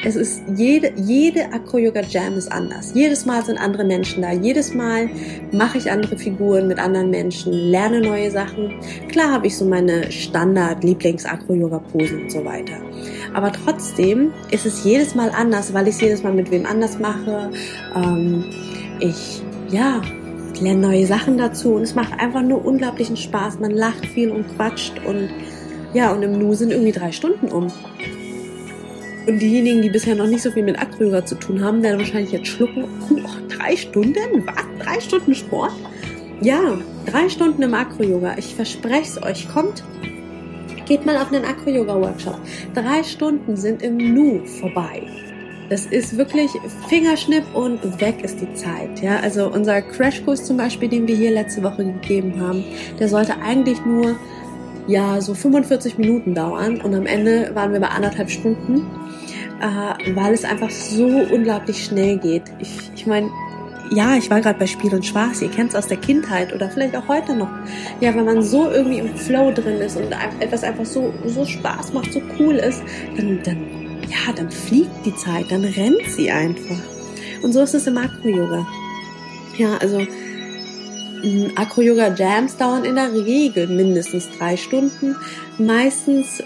es 0.04 0.14
ist 0.14 0.42
jede, 0.54 0.92
jede 0.96 1.52
Acro-Yoga-Jam 1.52 2.34
ist 2.34 2.52
anders. 2.52 2.92
Jedes 2.94 3.26
Mal 3.26 3.44
sind 3.44 3.58
andere 3.58 3.82
Menschen 3.84 4.22
da. 4.22 4.30
Jedes 4.32 4.72
Mal 4.72 5.10
mache 5.50 5.78
ich 5.78 5.90
andere 5.90 6.16
Figuren 6.16 6.68
mit 6.68 6.78
anderen 6.78 7.10
Menschen, 7.10 7.52
lerne 7.52 8.00
neue 8.00 8.30
Sachen. 8.30 8.78
Klar 9.08 9.32
habe 9.32 9.48
ich 9.48 9.56
so 9.56 9.64
meine 9.64 10.12
Standard-Lieblings-Acro-Yoga-Posen 10.12 12.22
und 12.22 12.30
so 12.30 12.44
weiter. 12.44 12.74
Aber 13.34 13.50
trotzdem 13.52 14.30
ist 14.52 14.66
es 14.66 14.84
jedes 14.84 15.16
Mal 15.16 15.30
anders, 15.30 15.74
weil 15.74 15.88
ich 15.88 15.96
es 15.96 16.00
jedes 16.00 16.22
Mal 16.22 16.32
mit 16.32 16.52
wem 16.52 16.64
anders 16.64 17.00
mache. 17.00 17.50
Ähm, 17.96 18.44
ich, 19.00 19.42
ja, 19.70 20.00
lerne 20.60 20.80
neue 20.80 21.06
Sachen 21.06 21.38
dazu 21.38 21.74
und 21.74 21.82
es 21.82 21.96
macht 21.96 22.12
einfach 22.20 22.42
nur 22.42 22.64
unglaublichen 22.64 23.16
Spaß. 23.16 23.58
Man 23.58 23.72
lacht 23.72 24.06
viel 24.06 24.30
und 24.30 24.46
quatscht 24.56 24.92
und 25.04 25.28
ja, 25.92 26.12
und 26.12 26.22
im 26.22 26.38
Nu 26.38 26.54
sind 26.54 26.70
irgendwie 26.70 26.92
drei 26.92 27.10
Stunden 27.12 27.48
um. 27.48 27.72
Und 29.28 29.40
diejenigen, 29.40 29.82
die 29.82 29.90
bisher 29.90 30.14
noch 30.14 30.26
nicht 30.26 30.40
so 30.40 30.50
viel 30.50 30.62
mit 30.62 30.80
Acro-Yoga 30.80 31.26
zu 31.26 31.34
tun 31.34 31.62
haben, 31.62 31.82
werden 31.82 31.98
wahrscheinlich 31.98 32.32
jetzt 32.32 32.46
schlucken. 32.46 32.84
Oh, 33.10 33.54
drei 33.54 33.76
Stunden? 33.76 34.46
Was? 34.46 34.64
Drei 34.82 35.00
Stunden 35.00 35.34
Sport? 35.34 35.72
Ja, 36.40 36.78
drei 37.04 37.28
Stunden 37.28 37.60
im 37.60 37.74
Acro-Yoga. 37.74 38.36
Ich 38.38 38.54
verspreche 38.54 39.02
es 39.02 39.22
euch. 39.22 39.46
Kommt, 39.50 39.84
geht 40.86 41.04
mal 41.04 41.18
auf 41.18 41.30
einen 41.30 41.44
Acro-Yoga-Workshop. 41.44 42.40
Drei 42.72 43.02
Stunden 43.02 43.54
sind 43.54 43.82
im 43.82 43.98
Nu 43.98 44.46
vorbei. 44.46 45.02
Das 45.68 45.84
ist 45.84 46.16
wirklich 46.16 46.50
Fingerschnipp 46.88 47.44
und 47.52 48.00
weg 48.00 48.24
ist 48.24 48.40
die 48.40 48.54
Zeit. 48.54 49.02
Ja, 49.02 49.20
also 49.20 49.52
unser 49.52 49.82
Crashkurs 49.82 50.46
zum 50.46 50.56
Beispiel, 50.56 50.88
den 50.88 51.06
wir 51.06 51.16
hier 51.16 51.32
letzte 51.32 51.62
Woche 51.62 51.84
gegeben 51.84 52.40
haben, 52.40 52.64
der 52.98 53.10
sollte 53.10 53.38
eigentlich 53.42 53.84
nur 53.84 54.16
ja 54.86 55.20
so 55.20 55.34
45 55.34 55.98
Minuten 55.98 56.34
dauern 56.34 56.80
und 56.80 56.94
am 56.94 57.04
Ende 57.04 57.50
waren 57.52 57.74
wir 57.74 57.80
bei 57.80 57.88
anderthalb 57.88 58.30
Stunden 58.30 58.86
äh, 59.60 60.14
weil 60.14 60.34
es 60.34 60.44
einfach 60.44 60.70
so 60.70 61.06
unglaublich 61.06 61.84
schnell 61.84 62.18
geht. 62.18 62.44
Ich, 62.58 62.90
ich 62.94 63.06
meine, 63.06 63.30
ja, 63.90 64.16
ich 64.16 64.30
war 64.30 64.40
gerade 64.40 64.58
bei 64.58 64.66
Spiel 64.66 64.94
und 64.94 65.04
Spaß, 65.04 65.42
ihr 65.42 65.50
kennt 65.50 65.70
es 65.70 65.76
aus 65.76 65.86
der 65.86 65.96
Kindheit 65.96 66.52
oder 66.52 66.68
vielleicht 66.68 66.94
auch 66.96 67.08
heute 67.08 67.34
noch. 67.34 67.48
Ja, 68.00 68.14
wenn 68.14 68.24
man 68.24 68.42
so 68.42 68.70
irgendwie 68.70 68.98
im 68.98 69.16
Flow 69.16 69.50
drin 69.52 69.80
ist 69.80 69.96
und 69.96 70.14
etwas 70.40 70.62
einfach 70.62 70.84
so, 70.84 71.12
so 71.26 71.44
Spaß 71.44 71.92
macht, 71.92 72.12
so 72.12 72.20
cool 72.38 72.56
ist, 72.56 72.82
dann, 73.16 73.40
dann, 73.44 73.56
ja, 74.08 74.32
dann 74.34 74.50
fliegt 74.50 75.06
die 75.06 75.14
Zeit, 75.16 75.46
dann 75.50 75.64
rennt 75.64 76.06
sie 76.08 76.30
einfach. 76.30 76.76
Und 77.42 77.52
so 77.52 77.62
ist 77.62 77.74
es 77.74 77.86
im 77.86 77.96
Acro-Yoga. 77.96 78.66
Ja, 79.56 79.76
also 79.78 80.06
Acro-Yoga-Jams 81.56 82.56
dauern 82.56 82.84
in 82.84 82.94
der 82.94 83.12
Regel 83.12 83.66
mindestens 83.68 84.28
drei 84.38 84.56
Stunden. 84.56 85.16
Meistens 85.58 86.42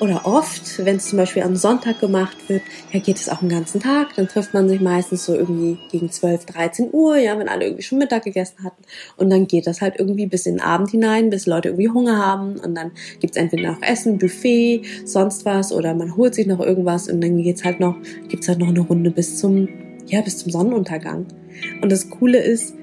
oder 0.00 0.24
oft, 0.24 0.84
wenn 0.84 0.96
es 0.96 1.08
zum 1.08 1.18
Beispiel 1.18 1.42
am 1.42 1.56
Sonntag 1.56 2.00
gemacht 2.00 2.36
wird, 2.48 2.62
ja, 2.90 3.00
geht 3.00 3.16
es 3.16 3.28
auch 3.28 3.40
den 3.40 3.50
ganzen 3.50 3.80
Tag. 3.80 4.14
Dann 4.16 4.28
trifft 4.28 4.54
man 4.54 4.68
sich 4.68 4.80
meistens 4.80 5.26
so 5.26 5.34
irgendwie 5.34 5.78
gegen 5.90 6.10
12, 6.10 6.46
13 6.46 6.88
Uhr, 6.92 7.18
ja, 7.18 7.38
wenn 7.38 7.48
alle 7.48 7.66
irgendwie 7.66 7.82
schon 7.82 7.98
Mittag 7.98 8.24
gegessen 8.24 8.64
hatten. 8.64 8.82
Und 9.18 9.30
dann 9.30 9.46
geht 9.46 9.66
das 9.66 9.82
halt 9.82 9.96
irgendwie 9.98 10.26
bis 10.26 10.46
in 10.46 10.54
den 10.54 10.62
Abend 10.62 10.90
hinein, 10.90 11.28
bis 11.28 11.46
Leute 11.46 11.68
irgendwie 11.68 11.90
Hunger 11.90 12.18
haben. 12.18 12.58
Und 12.58 12.74
dann 12.74 12.92
gibt's 13.20 13.36
entweder 13.36 13.72
noch 13.72 13.82
Essen, 13.82 14.18
Buffet, 14.18 14.82
sonst 15.04 15.44
was, 15.44 15.70
oder 15.70 15.94
man 15.94 16.16
holt 16.16 16.34
sich 16.34 16.46
noch 16.46 16.60
irgendwas 16.60 17.08
und 17.08 17.20
dann 17.20 17.36
geht's 17.42 17.64
halt 17.64 17.78
noch, 17.78 17.96
gibt's 18.28 18.48
halt 18.48 18.58
noch 18.58 18.68
eine 18.68 18.80
Runde 18.80 19.10
bis 19.10 19.38
zum, 19.38 19.68
ja, 20.06 20.22
bis 20.22 20.38
zum 20.38 20.50
Sonnenuntergang. 20.50 21.26
Und 21.82 21.92
das 21.92 22.08
Coole 22.08 22.38
ist, 22.38 22.74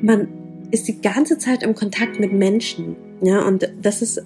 man 0.00 0.28
ist 0.70 0.86
die 0.86 1.00
ganze 1.00 1.38
Zeit 1.38 1.64
im 1.64 1.74
Kontakt 1.74 2.20
mit 2.20 2.32
Menschen. 2.32 2.94
Ja, 3.22 3.44
und 3.44 3.68
das 3.82 4.02
ist 4.02 4.22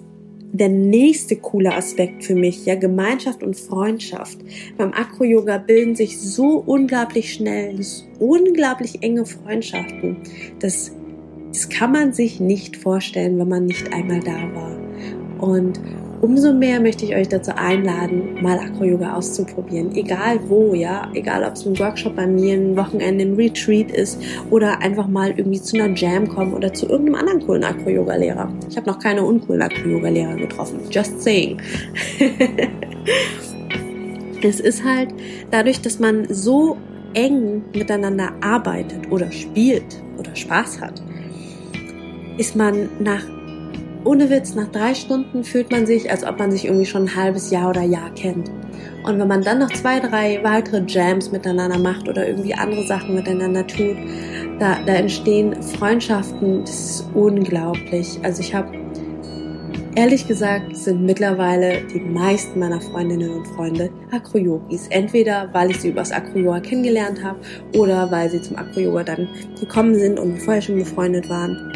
der 0.53 0.69
nächste 0.69 1.35
coole 1.35 1.73
Aspekt 1.73 2.23
für 2.23 2.35
mich, 2.35 2.65
ja, 2.65 2.75
Gemeinschaft 2.75 3.41
und 3.41 3.57
Freundschaft. 3.57 4.37
Beim 4.77 4.93
Acro-Yoga 4.93 5.57
bilden 5.57 5.95
sich 5.95 6.19
so 6.21 6.63
unglaublich 6.65 7.33
schnell, 7.33 7.79
unglaublich 8.19 9.01
enge 9.01 9.25
Freundschaften. 9.25 10.17
Das, 10.59 10.91
das 11.51 11.69
kann 11.69 11.91
man 11.91 12.13
sich 12.13 12.39
nicht 12.39 12.77
vorstellen, 12.77 13.39
wenn 13.39 13.49
man 13.49 13.65
nicht 13.65 13.91
einmal 13.91 14.19
da 14.19 14.37
war. 14.53 14.77
Und 15.39 15.81
umso 16.23 16.53
mehr 16.53 16.79
möchte 16.79 17.03
ich 17.03 17.13
euch 17.13 17.27
dazu 17.27 17.51
einladen, 17.53 18.41
mal 18.41 18.57
Acro-Yoga 18.57 19.15
auszuprobieren. 19.15 19.93
Egal 19.93 20.39
wo, 20.47 20.73
ja. 20.73 21.11
Egal, 21.13 21.43
ob 21.43 21.53
es 21.53 21.65
ein 21.65 21.77
Workshop 21.77 22.15
bei 22.15 22.25
mir, 22.25 22.53
ein 22.53 22.77
Wochenende, 22.77 23.25
ein 23.25 23.35
Retreat 23.35 23.91
ist 23.91 24.21
oder 24.49 24.81
einfach 24.81 25.07
mal 25.07 25.33
irgendwie 25.35 25.61
zu 25.61 25.75
einer 25.75 25.93
Jam 25.93 26.29
kommen 26.29 26.53
oder 26.53 26.73
zu 26.73 26.87
irgendeinem 26.87 27.15
anderen 27.15 27.45
coolen 27.45 27.63
Acro-Yoga-Lehrer. 27.65 28.49
Ich 28.69 28.77
habe 28.77 28.89
noch 28.89 28.99
keine 28.99 29.21
uncoolen 29.21 29.61
Acro-Yoga-Lehrer 29.61 30.37
getroffen. 30.37 30.79
Just 30.89 31.21
saying. 31.21 31.61
es 34.41 34.61
ist 34.61 34.85
halt 34.85 35.09
dadurch, 35.51 35.81
dass 35.81 35.99
man 35.99 36.25
so 36.29 36.77
eng 37.15 37.63
miteinander 37.75 38.31
arbeitet 38.39 39.11
oder 39.11 39.29
spielt 39.29 40.01
oder 40.17 40.33
Spaß 40.33 40.79
hat, 40.79 41.03
ist 42.37 42.55
man 42.55 42.87
nach 43.01 43.25
ohne 44.05 44.29
Witz, 44.29 44.55
nach 44.55 44.67
drei 44.67 44.93
Stunden 44.93 45.43
fühlt 45.43 45.71
man 45.71 45.85
sich, 45.85 46.11
als 46.11 46.25
ob 46.25 46.39
man 46.39 46.51
sich 46.51 46.65
irgendwie 46.65 46.85
schon 46.85 47.03
ein 47.03 47.15
halbes 47.15 47.51
Jahr 47.51 47.69
oder 47.69 47.83
Jahr 47.83 48.11
kennt. 48.15 48.49
Und 49.03 49.19
wenn 49.19 49.27
man 49.27 49.41
dann 49.41 49.59
noch 49.59 49.71
zwei, 49.71 49.99
drei 49.99 50.39
weitere 50.43 50.83
Jams 50.87 51.31
miteinander 51.31 51.77
macht 51.77 52.07
oder 52.07 52.27
irgendwie 52.27 52.53
andere 52.53 52.85
Sachen 52.85 53.15
miteinander 53.15 53.65
tut, 53.67 53.97
da, 54.59 54.77
da 54.85 54.93
entstehen 54.93 55.61
Freundschaften, 55.61 56.61
das 56.61 56.71
ist 56.71 57.05
unglaublich. 57.13 58.19
Also 58.23 58.41
ich 58.41 58.55
habe, 58.55 58.71
ehrlich 59.95 60.27
gesagt, 60.27 60.75
sind 60.75 61.05
mittlerweile 61.05 61.81
die 61.93 61.99
meisten 61.99 62.59
meiner 62.59 62.79
Freundinnen 62.79 63.29
und 63.29 63.47
Freunde 63.47 63.89
Acro-Yogis. 64.11 64.87
Entweder, 64.89 65.49
weil 65.51 65.71
ich 65.71 65.81
sie 65.81 65.89
übers 65.89 66.11
Acro-Yoga 66.11 66.61
kennengelernt 66.61 67.23
habe 67.23 67.39
oder 67.77 68.09
weil 68.09 68.29
sie 68.29 68.41
zum 68.41 68.57
Acro-Yoga 68.57 69.03
dann 69.03 69.27
gekommen 69.59 69.95
sind 69.95 70.19
und 70.19 70.39
vorher 70.39 70.61
schon 70.61 70.75
befreundet 70.75 71.29
waren. 71.29 71.73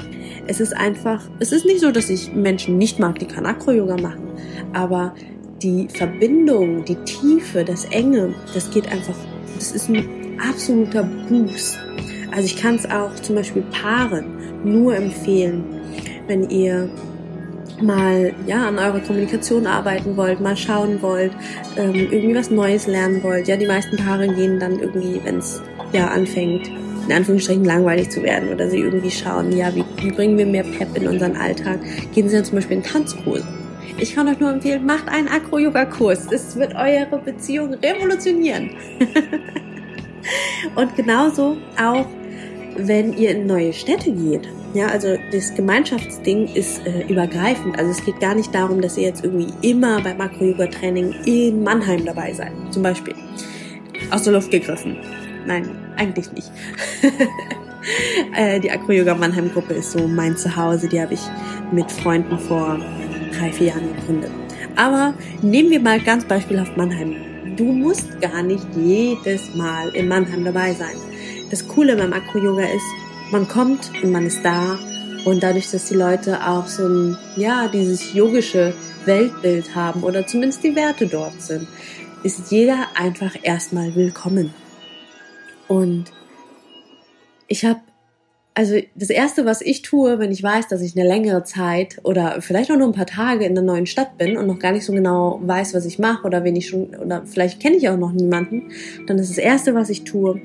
Es 0.47 0.59
ist 0.59 0.75
einfach, 0.75 1.21
es 1.39 1.51
ist 1.51 1.65
nicht 1.65 1.81
so, 1.81 1.91
dass 1.91 2.09
ich 2.09 2.33
Menschen 2.33 2.77
nicht 2.77 2.99
mag, 2.99 3.19
die 3.19 3.25
kein 3.25 3.45
Acro-Yoga 3.45 3.97
machen, 3.97 4.29
aber 4.73 5.13
die 5.61 5.87
Verbindung, 5.89 6.85
die 6.85 6.95
Tiefe, 7.03 7.65
das 7.65 7.85
Enge, 7.85 8.33
das 8.53 8.69
geht 8.71 8.91
einfach, 8.91 9.15
das 9.55 9.71
ist 9.71 9.89
ein 9.89 10.39
absoluter 10.39 11.03
Boost. 11.03 11.77
Also 12.31 12.45
ich 12.45 12.57
kann 12.57 12.75
es 12.75 12.89
auch 12.89 13.13
zum 13.15 13.35
Beispiel 13.35 13.63
Paaren 13.71 14.37
nur 14.63 14.95
empfehlen, 14.95 15.63
wenn 16.27 16.49
ihr 16.49 16.89
mal 17.81 18.33
ja 18.45 18.67
an 18.67 18.79
eurer 18.79 18.99
Kommunikation 18.99 19.67
arbeiten 19.67 20.17
wollt, 20.17 20.39
mal 20.39 20.55
schauen 20.55 21.01
wollt, 21.01 21.31
ähm, 21.75 21.93
irgendwie 21.95 22.35
was 22.35 22.49
Neues 22.49 22.87
lernen 22.87 23.21
wollt. 23.23 23.47
Ja, 23.47 23.57
die 23.57 23.67
meisten 23.67 23.97
Paare 23.97 24.27
gehen 24.27 24.59
dann 24.59 24.79
irgendwie, 24.79 25.21
wenn 25.23 25.37
es 25.37 25.61
ja 25.93 26.07
anfängt, 26.07 26.71
in 27.07 27.13
Anführungsstrichen 27.13 27.65
langweilig 27.65 28.09
zu 28.09 28.21
werden 28.21 28.49
oder 28.49 28.69
sie 28.69 28.79
irgendwie 28.79 29.11
schauen, 29.11 29.51
ja, 29.55 29.73
wie, 29.73 29.83
wie 30.01 30.11
bringen 30.11 30.37
wir 30.37 30.45
mehr 30.45 30.63
Pep 30.63 30.95
in 30.95 31.07
unseren 31.07 31.35
Alltag, 31.35 31.79
gehen 32.13 32.27
sie 32.27 32.35
dann 32.35 32.45
zum 32.45 32.55
Beispiel 32.55 32.77
in 32.77 32.83
Tanzkurs. 32.83 33.43
Ich 33.99 34.13
kann 34.13 34.27
euch 34.27 34.39
nur 34.39 34.51
empfehlen, 34.51 34.85
macht 34.85 35.09
einen 35.09 35.27
Acro-Yoga-Kurs. 35.27 36.27
Das 36.27 36.55
wird 36.55 36.75
eure 36.75 37.19
Beziehung 37.23 37.73
revolutionieren. 37.73 38.71
Und 40.75 40.95
genauso 40.95 41.57
auch, 41.81 42.05
wenn 42.75 43.13
ihr 43.17 43.31
in 43.31 43.47
neue 43.47 43.73
Städte 43.73 44.11
geht. 44.11 44.47
Ja, 44.75 44.87
also 44.87 45.15
das 45.31 45.55
Gemeinschaftsding 45.55 46.53
ist 46.53 46.85
äh, 46.85 47.07
übergreifend. 47.07 47.79
Also 47.79 47.89
es 47.89 48.05
geht 48.05 48.19
gar 48.19 48.35
nicht 48.35 48.53
darum, 48.53 48.81
dass 48.81 48.97
ihr 48.97 49.05
jetzt 49.05 49.23
irgendwie 49.23 49.51
immer 49.67 49.99
beim 50.01 50.21
Acro-Yoga-Training 50.21 51.15
in 51.25 51.63
Mannheim 51.63 52.05
dabei 52.05 52.33
seid. 52.33 52.51
Zum 52.69 52.83
Beispiel. 52.83 53.15
Aus 54.11 54.23
der 54.23 54.33
Luft 54.33 54.51
gegriffen. 54.51 54.97
Nein, 55.47 55.69
eigentlich 55.95 56.29
nicht. 56.33 56.51
äh, 58.35 58.59
die 58.59 58.69
Acro-Yoga 58.69 59.15
Mannheim-Gruppe 59.15 59.75
ist 59.75 59.93
so 59.93 60.05
mein 60.05 60.35
Zuhause. 60.35 60.89
Die 60.89 61.01
habe 61.01 61.13
ich 61.13 61.21
mit 61.71 61.89
Freunden 61.89 62.37
vor 62.37 62.77
drei, 63.37 63.53
vier 63.53 63.67
Jahren 63.67 63.95
gegründet. 63.95 64.29
Aber 64.75 65.13
nehmen 65.41 65.69
wir 65.69 65.79
mal 65.79 66.01
ganz 66.01 66.25
beispielhaft 66.25 66.75
Mannheim. 66.75 67.15
Du 67.55 67.63
musst 67.63 68.19
gar 68.19 68.43
nicht 68.43 68.67
jedes 68.75 69.55
Mal 69.55 69.89
in 69.95 70.09
Mannheim 70.09 70.43
dabei 70.43 70.73
sein. 70.73 70.97
Das 71.49 71.65
Coole 71.65 71.95
beim 71.95 72.11
Acro-Yoga 72.11 72.65
ist, 72.65 73.31
man 73.31 73.47
kommt 73.47 73.89
und 74.03 74.11
man 74.11 74.25
ist 74.25 74.43
da 74.43 74.77
und 75.23 75.41
dadurch, 75.41 75.71
dass 75.71 75.85
die 75.85 75.95
Leute 75.95 76.45
auch 76.45 76.67
so 76.67 76.87
ein, 76.87 77.17
ja, 77.37 77.69
dieses 77.69 78.13
yogische 78.13 78.73
Weltbild 79.05 79.75
haben 79.75 80.03
oder 80.03 80.27
zumindest 80.27 80.63
die 80.63 80.75
Werte 80.75 81.07
dort 81.07 81.41
sind, 81.41 81.67
ist 82.23 82.51
jeder 82.51 82.87
einfach 82.95 83.35
erstmal 83.43 83.95
willkommen. 83.95 84.53
Und 85.67 86.05
ich 87.47 87.65
habe, 87.65 87.79
also 88.53 88.75
das 88.95 89.09
Erste, 89.09 89.45
was 89.45 89.61
ich 89.61 89.81
tue, 89.81 90.19
wenn 90.19 90.31
ich 90.31 90.41
weiß, 90.41 90.67
dass 90.67 90.81
ich 90.81 90.97
eine 90.97 91.07
längere 91.07 91.43
Zeit 91.43 91.99
oder 92.03 92.41
vielleicht 92.41 92.71
auch 92.71 92.77
nur 92.77 92.87
ein 92.87 92.93
paar 92.93 93.05
Tage 93.05 93.45
in 93.45 93.51
einer 93.51 93.61
neuen 93.61 93.85
Stadt 93.85 94.17
bin 94.17 94.37
und 94.37 94.47
noch 94.47 94.59
gar 94.59 94.71
nicht 94.71 94.85
so 94.85 94.93
genau 94.93 95.39
weiß, 95.43 95.73
was 95.73 95.85
ich 95.85 95.99
mache 95.99 96.25
oder 96.25 96.43
wen 96.43 96.55
ich 96.55 96.67
schon, 96.67 96.95
oder 96.95 97.23
vielleicht 97.25 97.59
kenne 97.59 97.75
ich 97.75 97.89
auch 97.89 97.97
noch 97.97 98.11
niemanden, 98.11 98.71
dann 99.05 99.19
ist 99.19 99.29
das 99.29 99.37
Erste, 99.37 99.75
was 99.75 99.89
ich 99.89 100.03
tue, 100.03 100.41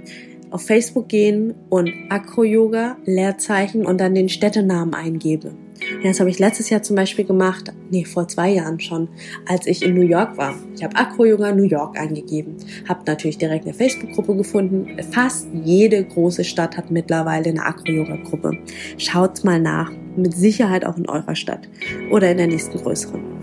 auf 0.50 0.66
Facebook 0.66 1.08
gehen 1.08 1.54
und 1.70 1.90
Acro-Yoga, 2.10 2.96
Leerzeichen 3.06 3.86
und 3.86 3.98
dann 3.98 4.14
den 4.14 4.28
Städtenamen 4.28 4.92
eingebe. 4.92 5.54
Ja, 6.02 6.08
das 6.10 6.20
habe 6.20 6.30
ich 6.30 6.38
letztes 6.38 6.70
Jahr 6.70 6.82
zum 6.82 6.96
Beispiel 6.96 7.24
gemacht, 7.24 7.72
nee, 7.90 8.04
vor 8.04 8.28
zwei 8.28 8.50
Jahren 8.50 8.80
schon, 8.80 9.08
als 9.46 9.66
ich 9.66 9.82
in 9.82 9.94
New 9.94 10.06
York 10.06 10.36
war. 10.36 10.54
Ich 10.74 10.82
habe 10.82 10.96
Acro-Yoga 10.96 11.52
New 11.52 11.64
York 11.64 11.98
eingegeben, 11.98 12.56
habe 12.88 13.00
natürlich 13.06 13.38
direkt 13.38 13.64
eine 13.64 13.74
Facebook-Gruppe 13.74 14.36
gefunden. 14.36 14.96
Fast 15.10 15.48
jede 15.64 16.04
große 16.04 16.44
Stadt 16.44 16.76
hat 16.76 16.90
mittlerweile 16.90 17.50
eine 17.50 17.64
Acro-Yoga-Gruppe. 17.64 18.58
Schaut 18.98 19.44
mal 19.44 19.60
nach, 19.60 19.92
mit 20.16 20.34
Sicherheit 20.34 20.84
auch 20.84 20.96
in 20.96 21.08
eurer 21.08 21.34
Stadt 21.34 21.68
oder 22.10 22.30
in 22.30 22.38
der 22.38 22.46
nächsten 22.46 22.78
größeren. 22.78 23.42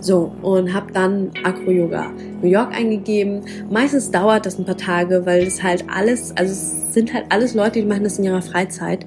So, 0.00 0.32
und 0.42 0.72
habe 0.72 0.92
dann 0.92 1.30
Acro-Yoga 1.42 2.12
New 2.42 2.48
York 2.48 2.72
eingegeben. 2.74 3.42
Meistens 3.70 4.10
dauert 4.10 4.46
das 4.46 4.58
ein 4.58 4.64
paar 4.64 4.76
Tage, 4.76 5.26
weil 5.26 5.42
es 5.42 5.62
halt 5.62 5.84
alles, 5.88 6.36
also 6.36 6.52
es 6.52 6.94
sind 6.94 7.12
halt 7.12 7.26
alles 7.30 7.54
Leute, 7.54 7.80
die 7.80 7.86
machen 7.86 8.04
das 8.04 8.18
in 8.18 8.24
ihrer 8.24 8.42
Freizeit. 8.42 9.06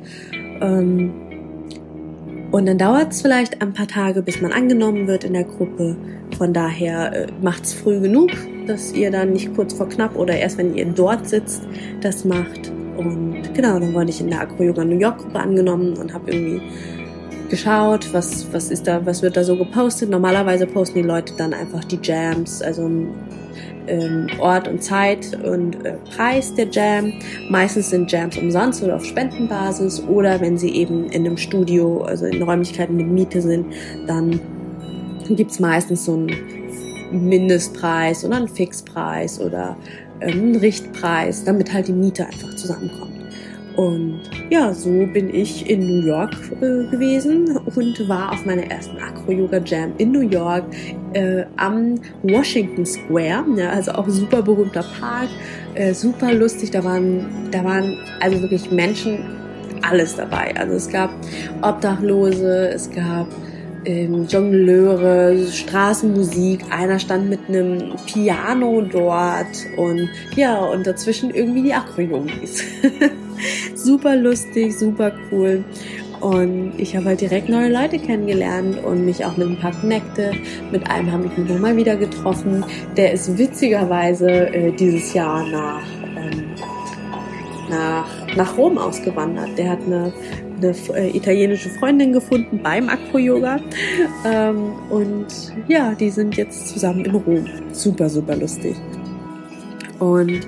Ähm, 0.62 1.29
und 2.52 2.66
dann 2.66 2.78
dauert 2.78 3.12
es 3.12 3.22
vielleicht 3.22 3.62
ein 3.62 3.74
paar 3.74 3.88
Tage, 3.88 4.22
bis 4.22 4.42
man 4.42 4.52
angenommen 4.52 5.08
wird 5.08 5.24
in 5.24 5.34
der 5.34 5.44
Gruppe. 5.44 5.96
Von 6.38 6.54
daher 6.54 7.14
äh, 7.14 7.28
macht's 7.42 7.74
früh 7.74 8.00
genug, 8.00 8.32
dass 8.66 8.92
ihr 8.92 9.12
dann 9.12 9.34
nicht 9.34 9.54
kurz 9.56 9.74
vor 9.74 9.88
knapp 9.88 10.16
oder 10.16 10.36
erst 10.36 10.58
wenn 10.58 10.76
ihr 10.76 10.86
dort 10.86 11.30
sitzt, 11.30 11.62
das 12.02 12.26
macht. 12.26 12.72
Und 12.98 13.54
genau, 13.54 13.80
dann 13.80 13.94
wurde 13.94 14.10
ich 14.10 14.20
in 14.20 14.30
der 14.30 14.42
Acro 14.42 14.64
Yoga 14.64 14.84
New 14.84 14.98
York 14.98 15.20
Gruppe 15.20 15.40
angenommen 15.40 15.96
und 15.98 16.14
habe 16.14 16.32
irgendwie 16.32 16.62
geschaut, 17.50 18.14
was, 18.14 18.52
was 18.52 18.72
ist 18.72 18.88
da, 18.88 19.06
was 19.06 19.22
wird 19.22 19.38
da 19.38 19.44
so 19.44 19.56
gepostet. 19.56 20.10
Normalerweise 20.10 20.66
posten 20.66 21.02
die 21.02 21.08
Leute 21.08 21.34
dann 21.38 21.54
einfach 21.54 21.84
die 21.84 22.00
Jams, 22.02 22.62
also 22.62 22.90
ähm, 23.90 24.28
Ort 24.40 24.68
und 24.68 24.84
Zeit 24.84 25.38
und 25.44 25.86
äh, 25.86 25.94
Preis 26.16 26.54
der 26.54 26.68
Jam. 26.70 27.14
Meistens 27.50 27.90
sind 27.90 28.12
Jams 28.12 28.38
umsonst 28.38 28.84
oder 28.84 28.96
auf 28.96 29.06
Spendenbasis 29.06 30.02
oder 30.04 30.40
wenn 30.40 30.58
sie 30.58 30.76
eben 30.76 31.06
in 31.08 31.26
einem 31.26 31.38
Studio, 31.38 32.04
also 32.04 32.26
in 32.26 32.42
Räumlichkeiten 32.42 32.96
mit 32.96 33.08
Miete 33.08 33.42
sind, 33.42 33.66
dann 34.08 34.40
gibt's 35.30 35.60
meistens 35.60 36.06
so 36.06 36.14
einen 36.14 36.32
Mindestpreis 37.12 38.24
oder 38.24 38.38
einen 38.38 38.48
Fixpreis 38.48 39.40
oder 39.40 39.76
ähm, 40.22 40.40
einen 40.40 40.56
Richtpreis, 40.56 41.44
damit 41.44 41.74
halt 41.74 41.88
die 41.88 41.94
Miete 41.94 42.26
einfach 42.26 42.54
zusammenkommt. 42.56 43.09
Und 43.80 44.20
ja, 44.50 44.74
so 44.74 44.90
bin 44.90 45.34
ich 45.34 45.70
in 45.70 45.80
New 45.88 46.06
York 46.06 46.36
äh, 46.58 46.92
gewesen 46.92 47.56
und 47.56 48.10
war 48.10 48.34
auf 48.34 48.46
meiner 48.46 48.70
ersten 48.70 48.98
Acro-Yoga 48.98 49.60
Jam 49.60 49.94
in 49.98 50.12
New 50.12 50.28
York 50.28 50.66
äh, 51.14 51.46
am 51.56 51.96
Washington 52.24 52.86
Square, 52.86 53.46
ja, 53.56 53.70
also 53.70 53.94
auch 53.94 54.10
super 54.10 54.42
berühmter 54.42 54.84
Park, 55.00 55.30
äh, 55.76 55.94
super 55.94 56.34
lustig. 56.34 56.72
Da 56.72 56.84
waren, 56.84 57.26
da 57.52 57.64
waren 57.64 57.98
also 58.20 58.42
wirklich 58.42 58.70
Menschen 58.70 59.20
alles 59.82 60.18
dabei. 60.18 60.54
Also 60.58 60.74
es 60.74 60.90
gab 60.90 61.12
Obdachlose, 61.62 62.72
es 62.74 62.92
gab 62.92 63.28
ähm, 63.86 64.28
Jongleure, 64.28 65.38
Straßenmusik, 65.48 66.66
einer 66.70 67.00
stand 67.00 67.30
mit 67.30 67.40
einem 67.48 67.94
Piano 68.08 68.82
dort 68.82 69.66
und 69.78 70.10
ja, 70.36 70.58
und 70.58 70.86
dazwischen 70.86 71.30
irgendwie 71.34 71.64
die 71.64 71.74
Acro-Yogis. 71.74 72.62
super 73.76 74.16
lustig, 74.16 74.78
super 74.78 75.12
cool. 75.32 75.64
Und 76.20 76.74
ich 76.78 76.96
habe 76.98 77.06
halt 77.06 77.22
direkt 77.22 77.48
neue 77.48 77.72
Leute 77.72 77.98
kennengelernt 77.98 78.84
und 78.84 79.06
mich 79.06 79.24
auch 79.24 79.38
mit 79.38 79.48
ein 79.48 79.58
paar 79.58 79.72
connecte. 79.72 80.34
Mit 80.72 80.90
einem 80.90 81.12
habe 81.12 81.28
ich 81.28 81.38
mich 81.38 81.50
nochmal 81.50 81.78
wieder 81.78 81.96
getroffen. 81.96 82.66
Der 82.98 83.14
ist 83.14 83.38
witzigerweise 83.38 84.30
äh, 84.54 84.72
dieses 84.74 85.14
Jahr 85.14 85.48
nach, 85.48 85.82
ähm, 86.18 86.46
nach, 87.70 88.36
nach 88.36 88.58
Rom 88.58 88.78
ausgewandert. 88.78 89.58
Der 89.58 89.70
hat 89.70 89.80
eine 89.86 90.12
eine 90.62 90.76
äh, 90.94 91.16
italienische 91.16 91.70
Freundin 91.70 92.14
gefunden 92.14 92.60
beim 92.62 92.90
Acro-Yoga. 92.90 93.60
Ähm, 94.26 94.74
und 94.90 95.28
ja, 95.68 95.94
die 95.96 96.10
sind 96.10 96.38
jetzt 96.38 96.68
zusammen 96.70 97.06
in 97.06 97.16
Rom. 97.16 97.46
Super, 97.72 98.10
super 98.10 98.36
lustig. 98.36 98.76
Und 100.00 100.42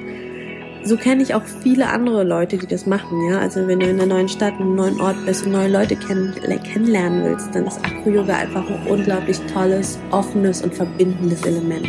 so 0.83 0.97
kenne 0.97 1.21
ich 1.21 1.33
auch 1.33 1.43
viele 1.61 1.87
andere 1.87 2.23
Leute, 2.23 2.57
die 2.57 2.67
das 2.67 2.85
machen, 2.85 3.29
ja. 3.29 3.39
Also 3.39 3.67
wenn 3.67 3.79
du 3.79 3.87
in 3.87 3.99
einer 3.99 4.13
neuen 4.13 4.29
Stadt, 4.29 4.53
in 4.55 4.61
einem 4.61 4.75
neuen 4.75 5.01
Ort 5.01 5.15
bist 5.25 5.45
und 5.45 5.51
neue 5.51 5.69
Leute 5.69 5.95
kenn 5.95 6.33
kennenlernen 6.63 7.23
willst, 7.23 7.53
dann 7.53 7.67
ist 7.67 7.79
Acro-Yoga 7.85 8.35
einfach 8.35 8.67
ein 8.67 8.87
unglaublich 8.87 9.39
tolles, 9.53 9.99
offenes 10.11 10.61
und 10.61 10.73
verbindendes 10.73 11.43
Element. 11.43 11.87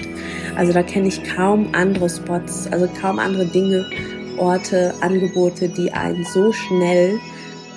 Also 0.57 0.73
da 0.73 0.83
kenne 0.83 1.09
ich 1.09 1.23
kaum 1.25 1.69
andere 1.73 2.09
Spots, 2.09 2.69
also 2.71 2.89
kaum 3.01 3.19
andere 3.19 3.47
Dinge, 3.47 3.87
Orte, 4.37 4.95
Angebote, 5.01 5.69
die 5.69 5.93
einen 5.93 6.25
so 6.25 6.53
schnell 6.53 7.19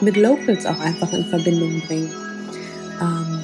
mit 0.02 0.18
Locals 0.18 0.66
auch 0.66 0.80
einfach 0.80 1.12
in 1.14 1.26
Verbindung 1.26 1.82
bringen. 1.88 2.10
Ähm, 3.02 3.35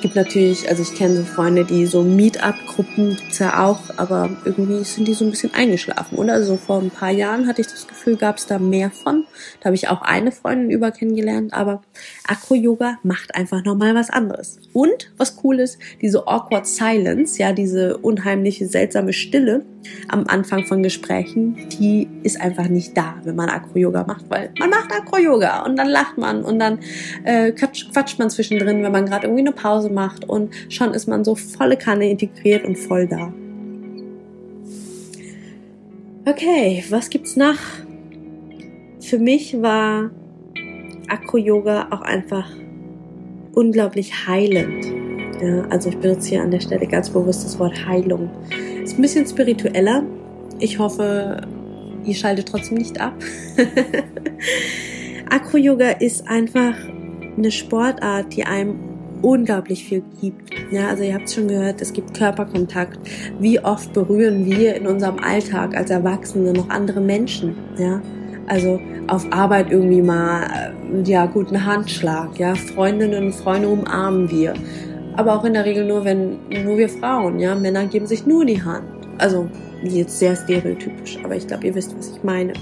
es 0.00 0.02
gibt 0.02 0.16
natürlich, 0.16 0.66
also 0.66 0.82
ich 0.82 0.94
kenne 0.94 1.14
so 1.14 1.24
Freunde, 1.24 1.62
die 1.66 1.84
so 1.84 2.02
Meetup-Gruppen 2.02 3.16
gibt's 3.16 3.38
ja 3.38 3.66
auch, 3.66 3.80
aber 3.98 4.30
irgendwie 4.46 4.82
sind 4.82 5.06
die 5.06 5.12
so 5.12 5.26
ein 5.26 5.30
bisschen 5.30 5.52
eingeschlafen, 5.52 6.16
oder? 6.16 6.32
Also 6.32 6.56
vor 6.56 6.80
ein 6.80 6.90
paar 6.90 7.10
Jahren 7.10 7.46
hatte 7.46 7.60
ich 7.60 7.66
das 7.66 7.86
Gefühl, 7.86 7.99
gab 8.18 8.38
es 8.38 8.46
da 8.46 8.58
mehr 8.58 8.90
von. 8.90 9.24
Da 9.60 9.66
habe 9.66 9.76
ich 9.76 9.88
auch 9.88 10.02
eine 10.02 10.32
Freundin 10.32 10.70
über 10.70 10.90
kennengelernt, 10.90 11.52
aber 11.52 11.82
Acro-Yoga 12.26 12.98
macht 13.02 13.34
einfach 13.34 13.64
nochmal 13.64 13.94
was 13.94 14.10
anderes. 14.10 14.58
Und 14.72 15.12
was 15.16 15.36
cool 15.44 15.60
ist, 15.60 15.78
diese 16.00 16.26
awkward 16.26 16.66
silence, 16.66 17.40
ja, 17.40 17.52
diese 17.52 17.98
unheimliche, 17.98 18.66
seltsame 18.66 19.12
Stille 19.12 19.64
am 20.08 20.24
Anfang 20.26 20.66
von 20.66 20.82
Gesprächen, 20.82 21.56
die 21.78 22.08
ist 22.22 22.40
einfach 22.40 22.68
nicht 22.68 22.96
da, 22.96 23.16
wenn 23.24 23.36
man 23.36 23.48
Acro-Yoga 23.48 24.04
macht, 24.04 24.28
weil 24.28 24.52
man 24.58 24.70
macht 24.70 24.92
Acro-Yoga 24.92 25.64
und 25.64 25.76
dann 25.76 25.88
lacht 25.88 26.18
man 26.18 26.44
und 26.44 26.58
dann 26.58 26.80
äh, 27.24 27.52
quatscht, 27.52 27.92
quatscht 27.92 28.18
man 28.18 28.30
zwischendrin, 28.30 28.82
wenn 28.82 28.92
man 28.92 29.06
gerade 29.06 29.26
irgendwie 29.26 29.42
eine 29.42 29.52
Pause 29.52 29.90
macht 29.90 30.28
und 30.28 30.54
schon 30.68 30.92
ist 30.92 31.08
man 31.08 31.24
so 31.24 31.34
volle 31.34 31.76
Kanne 31.76 32.10
integriert 32.10 32.64
und 32.64 32.76
voll 32.76 33.06
da. 33.06 33.32
Okay, 36.26 36.84
was 36.90 37.08
gibt's 37.08 37.34
noch? 37.36 37.56
Für 39.00 39.18
mich 39.18 39.60
war 39.60 40.10
Acro-Yoga 41.08 41.88
auch 41.90 42.02
einfach 42.02 42.48
unglaublich 43.54 44.26
heilend. 44.26 44.84
Ja, 45.42 45.62
also 45.70 45.88
ich 45.88 45.96
benutze 45.96 46.28
hier 46.28 46.42
an 46.42 46.50
der 46.50 46.60
Stelle 46.60 46.86
ganz 46.86 47.10
bewusst 47.10 47.44
das 47.44 47.58
Wort 47.58 47.86
Heilung. 47.86 48.30
Ist 48.84 48.98
ein 48.98 49.02
bisschen 49.02 49.26
spiritueller. 49.26 50.04
Ich 50.58 50.78
hoffe, 50.78 51.40
ihr 52.04 52.14
schaltet 52.14 52.48
trotzdem 52.48 52.78
nicht 52.78 53.00
ab. 53.00 53.14
Acro-Yoga 55.30 55.90
ist 55.92 56.28
einfach 56.28 56.74
eine 57.36 57.50
Sportart, 57.50 58.36
die 58.36 58.44
einem 58.44 58.78
unglaublich 59.22 59.84
viel 59.84 60.02
gibt. 60.20 60.50
Ja, 60.70 60.88
also 60.88 61.02
ihr 61.02 61.14
habt 61.14 61.24
es 61.24 61.34
schon 61.34 61.48
gehört, 61.48 61.80
es 61.80 61.92
gibt 61.92 62.16
Körperkontakt. 62.16 62.98
Wie 63.38 63.60
oft 63.60 63.92
berühren 63.92 64.44
wir 64.44 64.74
in 64.74 64.86
unserem 64.86 65.18
Alltag 65.18 65.76
als 65.76 65.90
Erwachsene 65.90 66.52
noch 66.52 66.68
andere 66.68 67.00
Menschen? 67.00 67.56
Ja, 67.78 68.02
also 68.50 68.80
auf 69.06 69.26
Arbeit 69.30 69.70
irgendwie 69.70 70.02
mal, 70.02 70.42
äh, 70.92 71.02
ja, 71.08 71.26
guten 71.26 71.64
Handschlag, 71.64 72.36
ja, 72.38 72.54
Freundinnen 72.54 73.26
und 73.26 73.34
Freunde 73.34 73.68
umarmen 73.68 74.30
wir. 74.30 74.54
Aber 75.16 75.36
auch 75.36 75.44
in 75.44 75.54
der 75.54 75.64
Regel 75.64 75.86
nur, 75.86 76.04
wenn, 76.04 76.38
nur 76.64 76.76
wir 76.76 76.88
Frauen, 76.88 77.38
ja, 77.38 77.54
Männer 77.54 77.86
geben 77.86 78.06
sich 78.06 78.26
nur 78.26 78.44
die 78.44 78.62
Hand. 78.62 78.84
Also, 79.18 79.48
jetzt 79.84 80.18
sehr 80.18 80.34
stereotypisch, 80.34 81.18
aber 81.24 81.36
ich 81.36 81.46
glaube, 81.46 81.66
ihr 81.66 81.74
wisst, 81.74 81.96
was 81.96 82.08
ich 82.08 82.22
meine. 82.22 82.52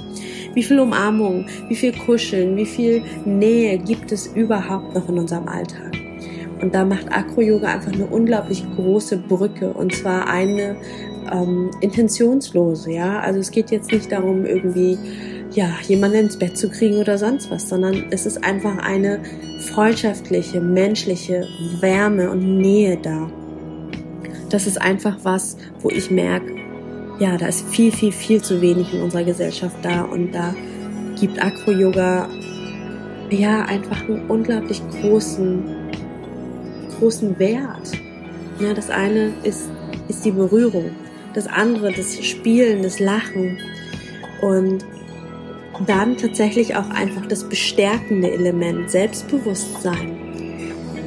Wie 0.55 0.63
viel 0.63 0.79
Umarmung, 0.79 1.47
wie 1.69 1.75
viel 1.75 1.93
Kuscheln, 1.93 2.57
wie 2.57 2.67
viel 2.67 3.03
Nähe 3.25 3.79
gibt 3.79 4.13
es 4.13 4.27
überhaupt 4.27 4.95
noch 4.95 5.09
in 5.09 5.19
unserem 5.19 5.49
Alltag? 5.49 5.97
Und 6.61 6.75
da 6.75 6.85
macht 6.85 7.11
Acro-Yoga 7.11 7.69
einfach 7.69 7.93
eine 7.93 8.07
unglaublich 8.07 8.65
große 8.77 9.17
Brücke 9.17 9.73
und 9.73 9.95
zwar 9.95 10.29
eine 10.29 10.77
ähm, 11.33 11.71
intentionslose, 11.81 12.93
ja. 12.93 13.21
Also 13.21 13.41
es 13.41 13.51
geht 13.51 13.71
jetzt 13.71 13.93
nicht 13.93 14.11
darum, 14.11 14.45
irgendwie 14.45 14.99
ja, 15.53 15.71
jemanden 15.87 16.19
ins 16.19 16.37
Bett 16.37 16.57
zu 16.57 16.69
kriegen 16.69 16.97
oder 16.97 17.19
sonst 17.19 17.51
was, 17.51 17.69
sondern 17.69 18.07
es 18.11 18.27
ist 18.27 18.45
einfach 18.45 18.79
eine 18.79 19.21
freundschaftliche, 19.73 20.61
menschliche 20.61 21.47
Wärme 21.81 22.31
und 22.31 22.59
Nähe 22.59 22.99
da. 23.01 23.31
Das 24.51 24.67
ist 24.67 24.81
einfach 24.81 25.19
was, 25.23 25.57
wo 25.81 25.91
ich 25.91 26.11
merke, 26.11 26.55
ja, 27.19 27.37
da 27.37 27.49
ist 27.49 27.69
viel, 27.69 27.93
viel, 27.93 28.13
viel 28.13 28.43
zu 28.43 28.61
wenig 28.61 28.95
in 28.95 29.03
unserer 29.03 29.25
Gesellschaft 29.25 29.77
da 29.83 30.03
und 30.03 30.33
da 30.33 30.55
gibt 31.19 31.43
Acro-Yoga 31.43 32.29
ja 33.31 33.65
einfach 33.65 34.09
einen 34.09 34.27
unglaublich 34.29 34.81
großen 35.01 35.65
großen 36.99 37.39
Wert. 37.39 37.93
Ja, 38.61 38.75
das 38.75 38.91
eine 38.91 39.33
ist, 39.45 39.71
ist 40.09 40.25
die 40.25 40.31
Berührung, 40.31 40.91
das 41.35 41.47
andere 41.47 41.93
das 41.93 42.25
Spielen, 42.25 42.83
das 42.83 42.99
Lachen 42.99 43.59
und 44.43 44.85
dann 45.87 46.17
tatsächlich 46.17 46.77
auch 46.77 46.91
einfach 46.91 47.27
das 47.27 47.45
bestärkende 47.45 48.31
Element, 48.31 48.91
Selbstbewusstsein. 48.91 50.29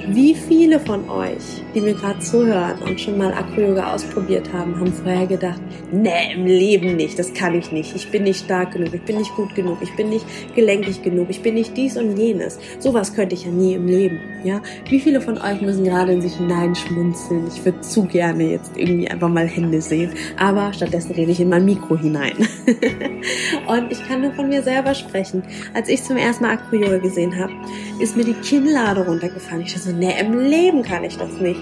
Wie 0.07 0.34
viele 0.34 0.79
von 0.79 1.10
euch, 1.10 1.63
die 1.73 1.79
mir 1.79 1.93
gerade 1.93 2.19
zuhören 2.19 2.81
und 2.81 2.99
schon 2.99 3.17
mal 3.17 3.34
Acro-Yoga 3.34 3.93
ausprobiert 3.93 4.51
haben, 4.51 4.77
haben 4.77 4.91
vorher 4.91 5.27
gedacht, 5.27 5.62
nee, 5.91 6.34
im 6.34 6.45
Leben 6.45 6.95
nicht, 6.95 7.17
das 7.17 7.34
kann 7.34 7.55
ich 7.55 7.71
nicht, 7.71 7.95
ich 7.95 8.10
bin 8.10 8.23
nicht 8.23 8.43
stark 8.43 8.71
genug, 8.71 8.93
ich 8.93 9.03
bin 9.03 9.19
nicht 9.19 9.34
gut 9.36 9.53
genug, 9.55 9.77
ich 9.81 9.95
bin 9.95 10.10
nicht 10.10 10.25
gelenkig 10.55 11.01
genug, 11.03 11.27
ich 11.29 11.41
bin 11.41 11.53
nicht 11.53 11.77
dies 11.77 11.97
und 11.97 12.17
jenes. 12.17 12.60
Sowas 12.79 13.13
könnte 13.13 13.36
ich 13.36 13.45
ja 13.45 13.51
nie 13.51 13.75
im 13.75 13.88
Leben, 13.88 14.19
ja? 14.43 14.62
Wie 14.89 14.99
viele 14.99 15.21
von 15.21 15.38
euch 15.38 15.62
müssen 15.62 15.84
gerade 15.84 16.13
in 16.13 16.21
sich 16.21 16.36
hineinschmunzeln? 16.36 17.47
Ich 17.47 17.63
würde 17.63 17.82
zu 17.82 18.06
gerne 18.06 18.51
jetzt 18.51 18.71
irgendwie 18.75 19.08
einfach 19.08 19.30
mal 19.30 19.47
Hände 19.47 19.82
sehen, 19.82 20.12
aber 20.38 20.73
stattdessen 20.73 21.13
rede 21.13 21.32
ich 21.32 21.39
in 21.39 21.49
mein 21.49 21.65
Mikro 21.65 21.97
hinein. 21.97 22.36
und 23.67 23.91
ich 23.91 24.06
kann 24.08 24.21
nur 24.21 24.34
von 24.34 24.49
mir 24.49 24.63
selber 24.63 24.93
sprechen. 24.93 25.43
Als 25.73 25.89
ich 25.89 26.04
zum 26.04 26.17
ersten 26.17 26.43
Mal 26.43 26.54
Acro-Yoga 26.54 26.97
gesehen 26.97 27.38
habe, 27.39 27.54
ist 27.99 28.17
mir 28.17 28.25
die 28.25 28.34
Kinnlade 28.34 29.06
runtergefallen. 29.06 29.62
Ich 29.62 29.73
dachte 29.73 29.89
so, 29.89 29.95
nee, 29.95 30.13
im 30.19 30.38
Leben 30.39 30.84
kann 30.84 31.04
ich 31.04 31.17
das 31.17 31.39
nicht. 31.39 31.62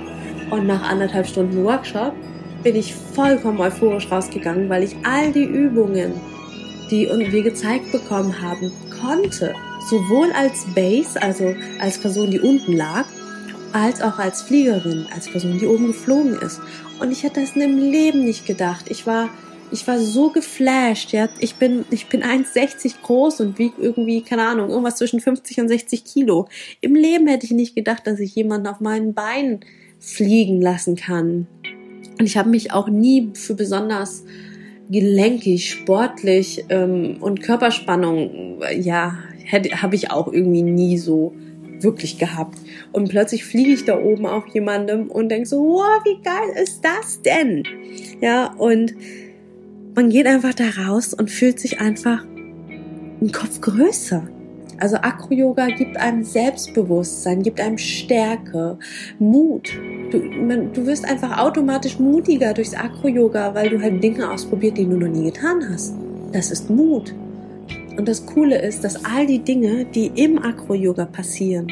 Und 0.49 0.67
nach 0.67 0.89
anderthalb 0.89 1.27
Stunden 1.27 1.63
Workshop 1.63 2.13
bin 2.63 2.75
ich 2.75 2.93
vollkommen 2.93 3.59
euphorisch 3.59 4.11
rausgegangen, 4.11 4.69
weil 4.69 4.83
ich 4.83 4.95
all 5.03 5.31
die 5.31 5.45
Übungen, 5.45 6.13
die 6.91 7.07
wir 7.07 7.43
gezeigt 7.43 7.91
bekommen 7.91 8.41
haben, 8.41 8.71
konnte. 9.01 9.53
Sowohl 9.87 10.31
als 10.33 10.65
Base, 10.75 11.21
also 11.21 11.55
als 11.79 11.97
Person, 11.97 12.31
die 12.31 12.39
unten 12.39 12.73
lag, 12.73 13.05
als 13.71 14.01
auch 14.01 14.19
als 14.19 14.41
Fliegerin, 14.41 15.07
als 15.13 15.29
Person, 15.29 15.59
die 15.59 15.67
oben 15.67 15.87
geflogen 15.87 16.39
ist. 16.41 16.59
Und 16.99 17.11
ich 17.11 17.23
hätte 17.23 17.41
das 17.41 17.55
im 17.55 17.77
Leben 17.77 18.25
nicht 18.25 18.45
gedacht. 18.45 18.85
Ich 18.89 19.07
war 19.07 19.29
ich 19.71 19.87
war 19.87 19.99
so 19.99 20.29
geflasht, 20.31 21.11
ja. 21.11 21.29
Ich 21.39 21.55
bin, 21.55 21.85
ich 21.91 22.07
bin 22.07 22.23
1,60 22.23 23.01
groß 23.03 23.41
und 23.41 23.59
wiege 23.59 23.75
irgendwie, 23.79 24.21
keine 24.21 24.47
Ahnung, 24.47 24.69
irgendwas 24.69 24.95
zwischen 24.95 25.19
50 25.19 25.61
und 25.61 25.67
60 25.67 26.05
Kilo. 26.05 26.47
Im 26.81 26.95
Leben 26.95 27.27
hätte 27.27 27.45
ich 27.45 27.51
nicht 27.51 27.75
gedacht, 27.75 28.07
dass 28.07 28.19
ich 28.19 28.35
jemanden 28.35 28.67
auf 28.67 28.79
meinen 28.79 29.13
Beinen 29.13 29.59
fliegen 29.99 30.61
lassen 30.61 30.95
kann. 30.95 31.47
Und 32.19 32.25
ich 32.25 32.37
habe 32.37 32.49
mich 32.49 32.73
auch 32.73 32.89
nie 32.89 33.29
für 33.33 33.53
besonders 33.53 34.23
gelenkig, 34.89 35.69
sportlich 35.69 36.65
ähm, 36.69 37.17
und 37.19 37.41
Körperspannung, 37.41 38.61
ja, 38.79 39.19
habe 39.51 39.95
ich 39.95 40.11
auch 40.11 40.31
irgendwie 40.31 40.61
nie 40.61 40.97
so 40.97 41.33
wirklich 41.81 42.17
gehabt. 42.17 42.57
Und 42.91 43.09
plötzlich 43.09 43.45
fliege 43.45 43.71
ich 43.71 43.85
da 43.85 43.99
oben 43.99 44.25
auf 44.25 44.47
jemandem 44.47 45.09
und 45.09 45.29
denke 45.29 45.47
so, 45.47 45.57
wow, 45.59 46.01
wie 46.03 46.21
geil 46.21 46.63
ist 46.63 46.83
das 46.83 47.21
denn? 47.21 47.63
Ja, 48.21 48.53
und 48.57 48.95
man 49.95 50.09
geht 50.09 50.27
einfach 50.27 50.53
da 50.53 50.65
raus 50.85 51.13
und 51.13 51.31
fühlt 51.31 51.59
sich 51.59 51.79
einfach 51.79 52.23
einen 52.25 53.31
Kopf 53.31 53.61
größer. 53.61 54.27
Also 54.77 54.95
Acro-Yoga 54.95 55.67
gibt 55.67 55.97
einem 55.97 56.23
Selbstbewusstsein, 56.23 57.43
gibt 57.43 57.59
einem 57.59 57.77
Stärke, 57.77 58.77
Mut. 59.19 59.69
Du, 60.09 60.19
man, 60.19 60.71
du 60.71 60.85
wirst 60.85 61.03
einfach 61.03 61.37
automatisch 61.37 61.99
mutiger 61.99 62.53
durchs 62.53 62.73
Acro-Yoga, 62.73 63.53
weil 63.55 63.69
du 63.69 63.81
halt 63.81 64.01
Dinge 64.01 64.31
ausprobiert, 64.31 64.77
die 64.77 64.85
du 64.85 64.95
noch 64.95 65.09
nie 65.09 65.25
getan 65.25 65.67
hast. 65.69 65.95
Das 66.31 66.49
ist 66.49 66.69
Mut. 66.69 67.13
Und 67.99 68.07
das 68.07 68.25
Coole 68.25 68.57
ist, 68.61 68.85
dass 68.85 69.03
all 69.03 69.27
die 69.27 69.39
Dinge, 69.39 69.83
die 69.83 70.09
im 70.15 70.41
Acro-Yoga 70.41 71.03
passieren, 71.03 71.67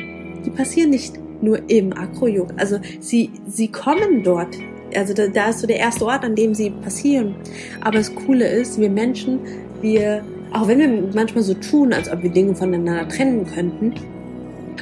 die 0.46 0.50
passieren 0.50 0.90
nicht 0.90 1.14
nur 1.42 1.70
im 1.70 1.94
Acro-Yoga. 1.94 2.54
Also 2.58 2.80
sie, 3.00 3.32
sie 3.48 3.70
kommen 3.70 4.24
dort 4.24 4.58
also 4.94 5.14
da, 5.14 5.28
da 5.28 5.50
ist 5.52 5.60
so 5.60 5.68
der 5.68 5.78
erste 5.78 6.06
Ort, 6.06 6.26
an 6.26 6.36
dem 6.36 6.54
sie 6.54 6.70
passieren. 6.70 7.36
Aber 7.80 7.98
das 7.98 8.14
Coole 8.14 8.46
ist, 8.46 8.78
wir 8.78 8.90
Menschen, 8.90 9.40
wir, 9.80 10.22
auch 10.52 10.68
wenn 10.68 10.80
wir 10.80 11.10
manchmal 11.14 11.46
so 11.46 11.54
tun, 11.54 11.94
als 11.94 12.12
ob 12.12 12.24
wir 12.24 12.30
Dinge 12.30 12.56
voneinander 12.56 13.08
trennen 13.08 13.46
könnten, 13.46 13.94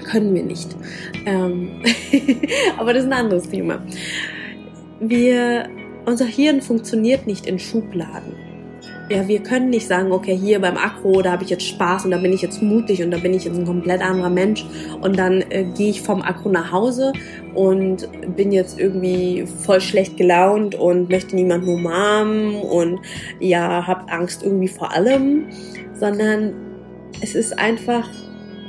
können 0.03 0.33
wir 0.33 0.43
nicht. 0.43 0.75
Ähm 1.27 1.83
aber 2.79 2.93
das 2.93 3.03
ist 3.03 3.11
ein 3.11 3.19
anderes 3.19 3.47
Thema. 3.49 3.83
Wir, 4.99 5.69
unser 6.07 6.25
Hirn 6.25 6.63
funktioniert 6.63 7.27
nicht 7.27 7.45
in 7.45 7.59
Schubladen. 7.59 8.44
Ja, 9.07 9.27
wir 9.27 9.43
können 9.43 9.69
nicht 9.69 9.87
sagen, 9.87 10.11
okay, 10.11 10.35
hier 10.35 10.59
beim 10.59 10.77
Akro, 10.77 11.21
da 11.21 11.33
habe 11.33 11.43
ich 11.43 11.51
jetzt 11.51 11.67
Spaß 11.67 12.05
und 12.05 12.11
da 12.11 12.17
bin 12.17 12.33
ich 12.33 12.41
jetzt 12.41 12.63
mutig 12.63 13.03
und 13.03 13.11
da 13.11 13.17
bin 13.17 13.35
ich 13.35 13.45
jetzt 13.45 13.55
ein 13.55 13.65
komplett 13.65 14.01
anderer 14.01 14.31
Mensch 14.31 14.65
und 14.99 15.19
dann 15.19 15.43
äh, 15.49 15.63
gehe 15.77 15.91
ich 15.91 16.01
vom 16.01 16.23
Akro 16.23 16.49
nach 16.49 16.71
Hause 16.71 17.13
und 17.53 18.09
bin 18.35 18.51
jetzt 18.51 18.79
irgendwie 18.79 19.45
voll 19.63 19.79
schlecht 19.79 20.17
gelaunt 20.17 20.73
und 20.73 21.09
möchte 21.11 21.35
niemanden 21.35 21.69
umarmen 21.69 22.55
und 22.55 22.99
ja, 23.39 23.85
habe 23.85 24.11
Angst 24.11 24.41
irgendwie 24.43 24.69
vor 24.69 24.91
allem, 24.91 25.49
sondern 25.93 26.55
es 27.21 27.35
ist 27.35 27.59
einfach, 27.59 28.09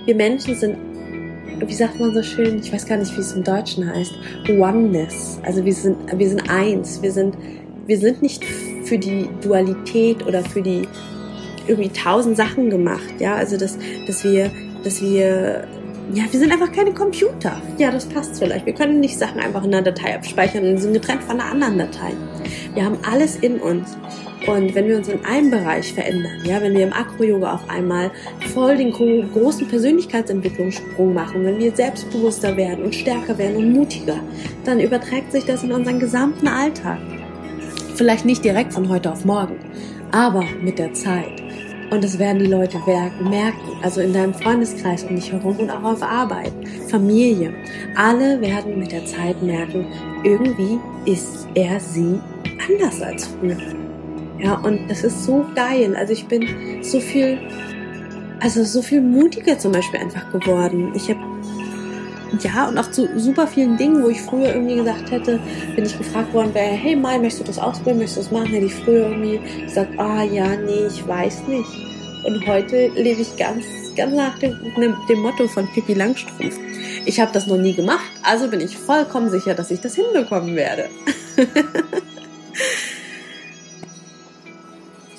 wir 0.04 0.16
Menschen 0.16 0.54
sind 0.54 0.76
wie 1.64 1.74
sagt 1.74 1.98
man 1.98 2.12
so 2.12 2.22
schön, 2.22 2.58
ich 2.58 2.70
weiß 2.70 2.86
gar 2.86 2.98
nicht, 2.98 3.16
wie 3.16 3.20
es 3.20 3.32
im 3.32 3.42
Deutschen 3.42 3.88
heißt, 3.88 4.12
Oneness. 4.50 5.40
Also 5.42 5.64
wir 5.64 5.72
sind, 5.72 5.96
wir 6.14 6.28
sind 6.28 6.50
eins. 6.50 7.00
Wir 7.00 7.12
sind, 7.12 7.34
wir 7.86 7.98
sind 7.98 8.22
nicht 8.22 8.44
für 8.84 8.98
die 8.98 9.28
Dualität 9.42 10.26
oder 10.26 10.42
für 10.42 10.62
die 10.62 10.82
irgendwie 11.66 11.90
tausend 11.90 12.36
Sachen 12.36 12.70
gemacht. 12.70 13.14
Ja, 13.18 13.34
also 13.34 13.56
dass, 13.56 13.78
dass 14.06 14.24
wir, 14.24 14.50
dass 14.84 15.02
wir, 15.02 15.66
ja, 16.12 16.24
wir 16.30 16.38
sind 16.38 16.52
einfach 16.52 16.70
keine 16.70 16.92
Computer. 16.92 17.60
Ja, 17.78 17.90
das 17.90 18.06
passt 18.06 18.38
vielleicht. 18.38 18.66
Wir 18.66 18.74
können 18.74 19.00
nicht 19.00 19.18
Sachen 19.18 19.40
einfach 19.40 19.64
in 19.64 19.74
einer 19.74 19.82
Datei 19.82 20.14
abspeichern 20.14 20.64
und 20.64 20.78
sind 20.78 20.92
getrennt 20.92 21.24
von 21.24 21.40
einer 21.40 21.50
anderen 21.50 21.78
Datei. 21.78 22.12
Wir 22.74 22.84
haben 22.84 22.98
alles 23.10 23.36
in 23.36 23.58
uns. 23.58 23.96
Und 24.46 24.76
wenn 24.76 24.86
wir 24.86 24.98
uns 24.98 25.08
in 25.08 25.24
einem 25.24 25.50
Bereich 25.50 25.92
verändern, 25.92 26.40
ja, 26.44 26.60
wenn 26.62 26.74
wir 26.74 26.84
im 26.84 26.92
Akro-Yoga 26.92 27.54
auf 27.54 27.68
einmal 27.68 28.12
voll 28.54 28.76
den 28.76 28.92
großen 28.92 29.66
Persönlichkeitsentwicklungssprung 29.66 31.14
machen, 31.14 31.44
wenn 31.44 31.58
wir 31.58 31.74
selbstbewusster 31.74 32.56
werden 32.56 32.84
und 32.84 32.94
stärker 32.94 33.36
werden 33.38 33.56
und 33.56 33.72
mutiger, 33.72 34.20
dann 34.64 34.78
überträgt 34.78 35.32
sich 35.32 35.44
das 35.44 35.64
in 35.64 35.72
unseren 35.72 35.98
gesamten 35.98 36.46
Alltag. 36.46 36.98
Vielleicht 37.96 38.26
nicht 38.26 38.44
direkt 38.44 38.74
von 38.74 38.90
heute 38.90 39.10
auf 39.10 39.24
morgen, 39.24 39.56
aber 40.12 40.44
mit 40.62 40.78
der 40.78 40.92
Zeit. 40.92 41.42
Und 41.90 42.04
das 42.04 42.18
werden 42.18 42.40
die 42.40 42.50
Leute 42.50 42.78
merken, 42.86 43.70
also 43.82 44.02
in 44.02 44.12
deinem 44.12 44.34
Freundeskreis 44.34 45.04
um 45.04 45.16
dich 45.16 45.32
herum 45.32 45.56
und 45.56 45.70
auch 45.70 45.82
auf 45.82 46.02
Arbeit, 46.02 46.52
Familie. 46.90 47.54
Alle 47.96 48.38
werden 48.42 48.78
mit 48.78 48.92
der 48.92 49.06
Zeit 49.06 49.40
merken, 49.42 49.86
irgendwie 50.24 50.78
ist 51.10 51.48
er 51.54 51.80
sie 51.80 52.20
anders 52.68 53.00
als 53.00 53.28
früher. 53.28 53.56
Ja, 54.40 54.58
und 54.58 54.90
das 54.90 55.02
ist 55.02 55.24
so 55.24 55.46
geil. 55.54 55.96
Also 55.96 56.12
ich 56.12 56.26
bin 56.26 56.82
so 56.82 57.00
viel, 57.00 57.38
also 58.40 58.62
so 58.62 58.82
viel 58.82 59.00
mutiger 59.00 59.58
zum 59.58 59.72
Beispiel 59.72 60.00
einfach 60.00 60.30
geworden. 60.32 60.92
Ich 60.94 61.08
habe 61.08 61.20
ja, 62.40 62.68
und 62.68 62.78
auch 62.78 62.90
zu 62.90 63.08
super 63.18 63.46
vielen 63.46 63.76
Dingen, 63.76 64.02
wo 64.02 64.08
ich 64.08 64.20
früher 64.20 64.54
irgendwie 64.54 64.76
gesagt 64.76 65.10
hätte, 65.10 65.40
wenn 65.74 65.84
ich 65.84 65.96
gefragt 65.96 66.32
worden 66.34 66.54
wäre, 66.54 66.74
hey 66.74 66.96
Mai, 66.96 67.18
möchtest 67.18 67.40
du 67.42 67.44
das 67.44 67.58
ausprobieren, 67.58 67.98
möchtest 67.98 68.16
du 68.16 68.20
das 68.22 68.30
machen, 68.30 68.52
hätte 68.52 68.66
ich 68.66 68.74
früher 68.74 69.08
irgendwie 69.08 69.40
gesagt, 69.62 69.98
ah 69.98 70.22
ja, 70.22 70.56
nee, 70.56 70.86
ich 70.86 71.06
weiß 71.06 71.46
nicht. 71.48 71.70
Und 72.24 72.46
heute 72.46 72.88
lebe 72.96 73.20
ich 73.20 73.36
ganz, 73.36 73.64
ganz 73.96 74.14
nach 74.14 74.38
dem, 74.38 74.56
dem 75.08 75.20
Motto 75.20 75.46
von 75.46 75.68
Pippi 75.68 75.94
Langstrumpf. 75.94 76.58
Ich 77.04 77.20
habe 77.20 77.32
das 77.32 77.46
noch 77.46 77.56
nie 77.56 77.74
gemacht, 77.74 78.10
also 78.22 78.48
bin 78.48 78.60
ich 78.60 78.76
vollkommen 78.76 79.30
sicher, 79.30 79.54
dass 79.54 79.70
ich 79.70 79.80
das 79.80 79.94
hinbekommen 79.94 80.56
werde. 80.56 80.88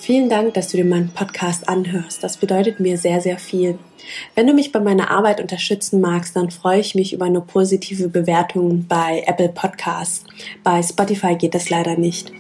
Vielen 0.08 0.30
Dank, 0.30 0.54
dass 0.54 0.70
du 0.70 0.78
dir 0.78 0.86
meinen 0.86 1.10
Podcast 1.10 1.68
anhörst. 1.68 2.24
Das 2.24 2.38
bedeutet 2.38 2.80
mir 2.80 2.98
sehr, 2.98 3.20
sehr 3.20 3.38
viel. 3.38 3.78
Wenn 4.36 4.48
du 4.48 4.54
mich 4.54 4.72
bei 4.72 4.80
meiner 4.80 5.12
Arbeit 5.12 5.42
unterstützen 5.42 6.00
magst, 6.00 6.34
dann 6.38 6.50
freue 6.50 6.80
ich 6.80 6.96
mich 6.96 7.12
über 7.12 7.26
eine 7.26 7.42
positive 7.42 8.08
Bewertung 8.08 8.86
bei 8.88 9.26
Apple 9.28 9.50
Podcasts. 9.50 10.24
Bei 10.64 10.82
Spotify 10.82 11.36
geht 11.36 11.54
das 11.54 11.70
leider 11.70 11.98
nicht. 11.98 12.32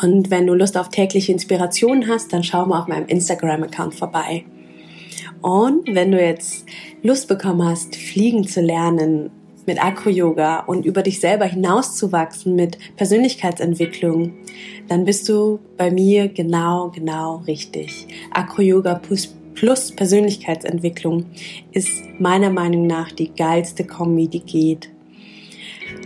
Und 0.00 0.30
wenn 0.30 0.46
du 0.46 0.54
Lust 0.54 0.78
auf 0.78 0.90
tägliche 0.90 1.32
Inspiration 1.32 2.06
hast, 2.06 2.32
dann 2.32 2.44
schau 2.44 2.66
mal 2.66 2.82
auf 2.82 2.86
meinem 2.86 3.08
Instagram-Account 3.08 3.96
vorbei. 3.96 4.44
Und 5.40 5.92
wenn 5.92 6.12
du 6.12 6.24
jetzt 6.24 6.66
Lust 7.02 7.26
bekommen 7.26 7.68
hast, 7.68 7.96
fliegen 7.96 8.46
zu 8.46 8.60
lernen, 8.60 9.32
mit 9.66 9.82
Acro-Yoga 9.82 10.60
und 10.60 10.86
über 10.86 11.02
dich 11.02 11.20
selber 11.20 11.44
hinauszuwachsen 11.44 12.54
mit 12.54 12.78
Persönlichkeitsentwicklung, 12.96 14.32
dann 14.88 15.04
bist 15.04 15.28
du 15.28 15.60
bei 15.76 15.90
mir 15.90 16.28
genau, 16.28 16.90
genau 16.90 17.42
richtig. 17.46 18.06
Acro-Yoga 18.32 18.94
plus, 18.94 19.34
plus 19.54 19.92
Persönlichkeitsentwicklung 19.92 21.26
ist 21.72 22.02
meiner 22.18 22.50
Meinung 22.50 22.86
nach 22.86 23.12
die 23.12 23.32
geilste 23.32 23.84
Kombi, 23.84 24.28
die 24.28 24.40
geht. 24.40 24.90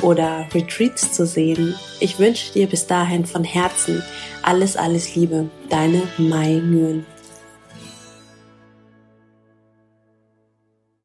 oder 0.00 0.46
Retreats 0.54 1.12
zu 1.12 1.26
sehen. 1.26 1.74
Ich 2.00 2.18
wünsche 2.18 2.52
dir 2.52 2.66
bis 2.66 2.86
dahin 2.86 3.26
von 3.26 3.44
Herzen 3.44 4.02
alles, 4.42 4.76
alles 4.76 5.14
Liebe. 5.14 5.48
Deine 5.68 6.02
Mai 6.18 6.60
Nguyen. 6.62 7.06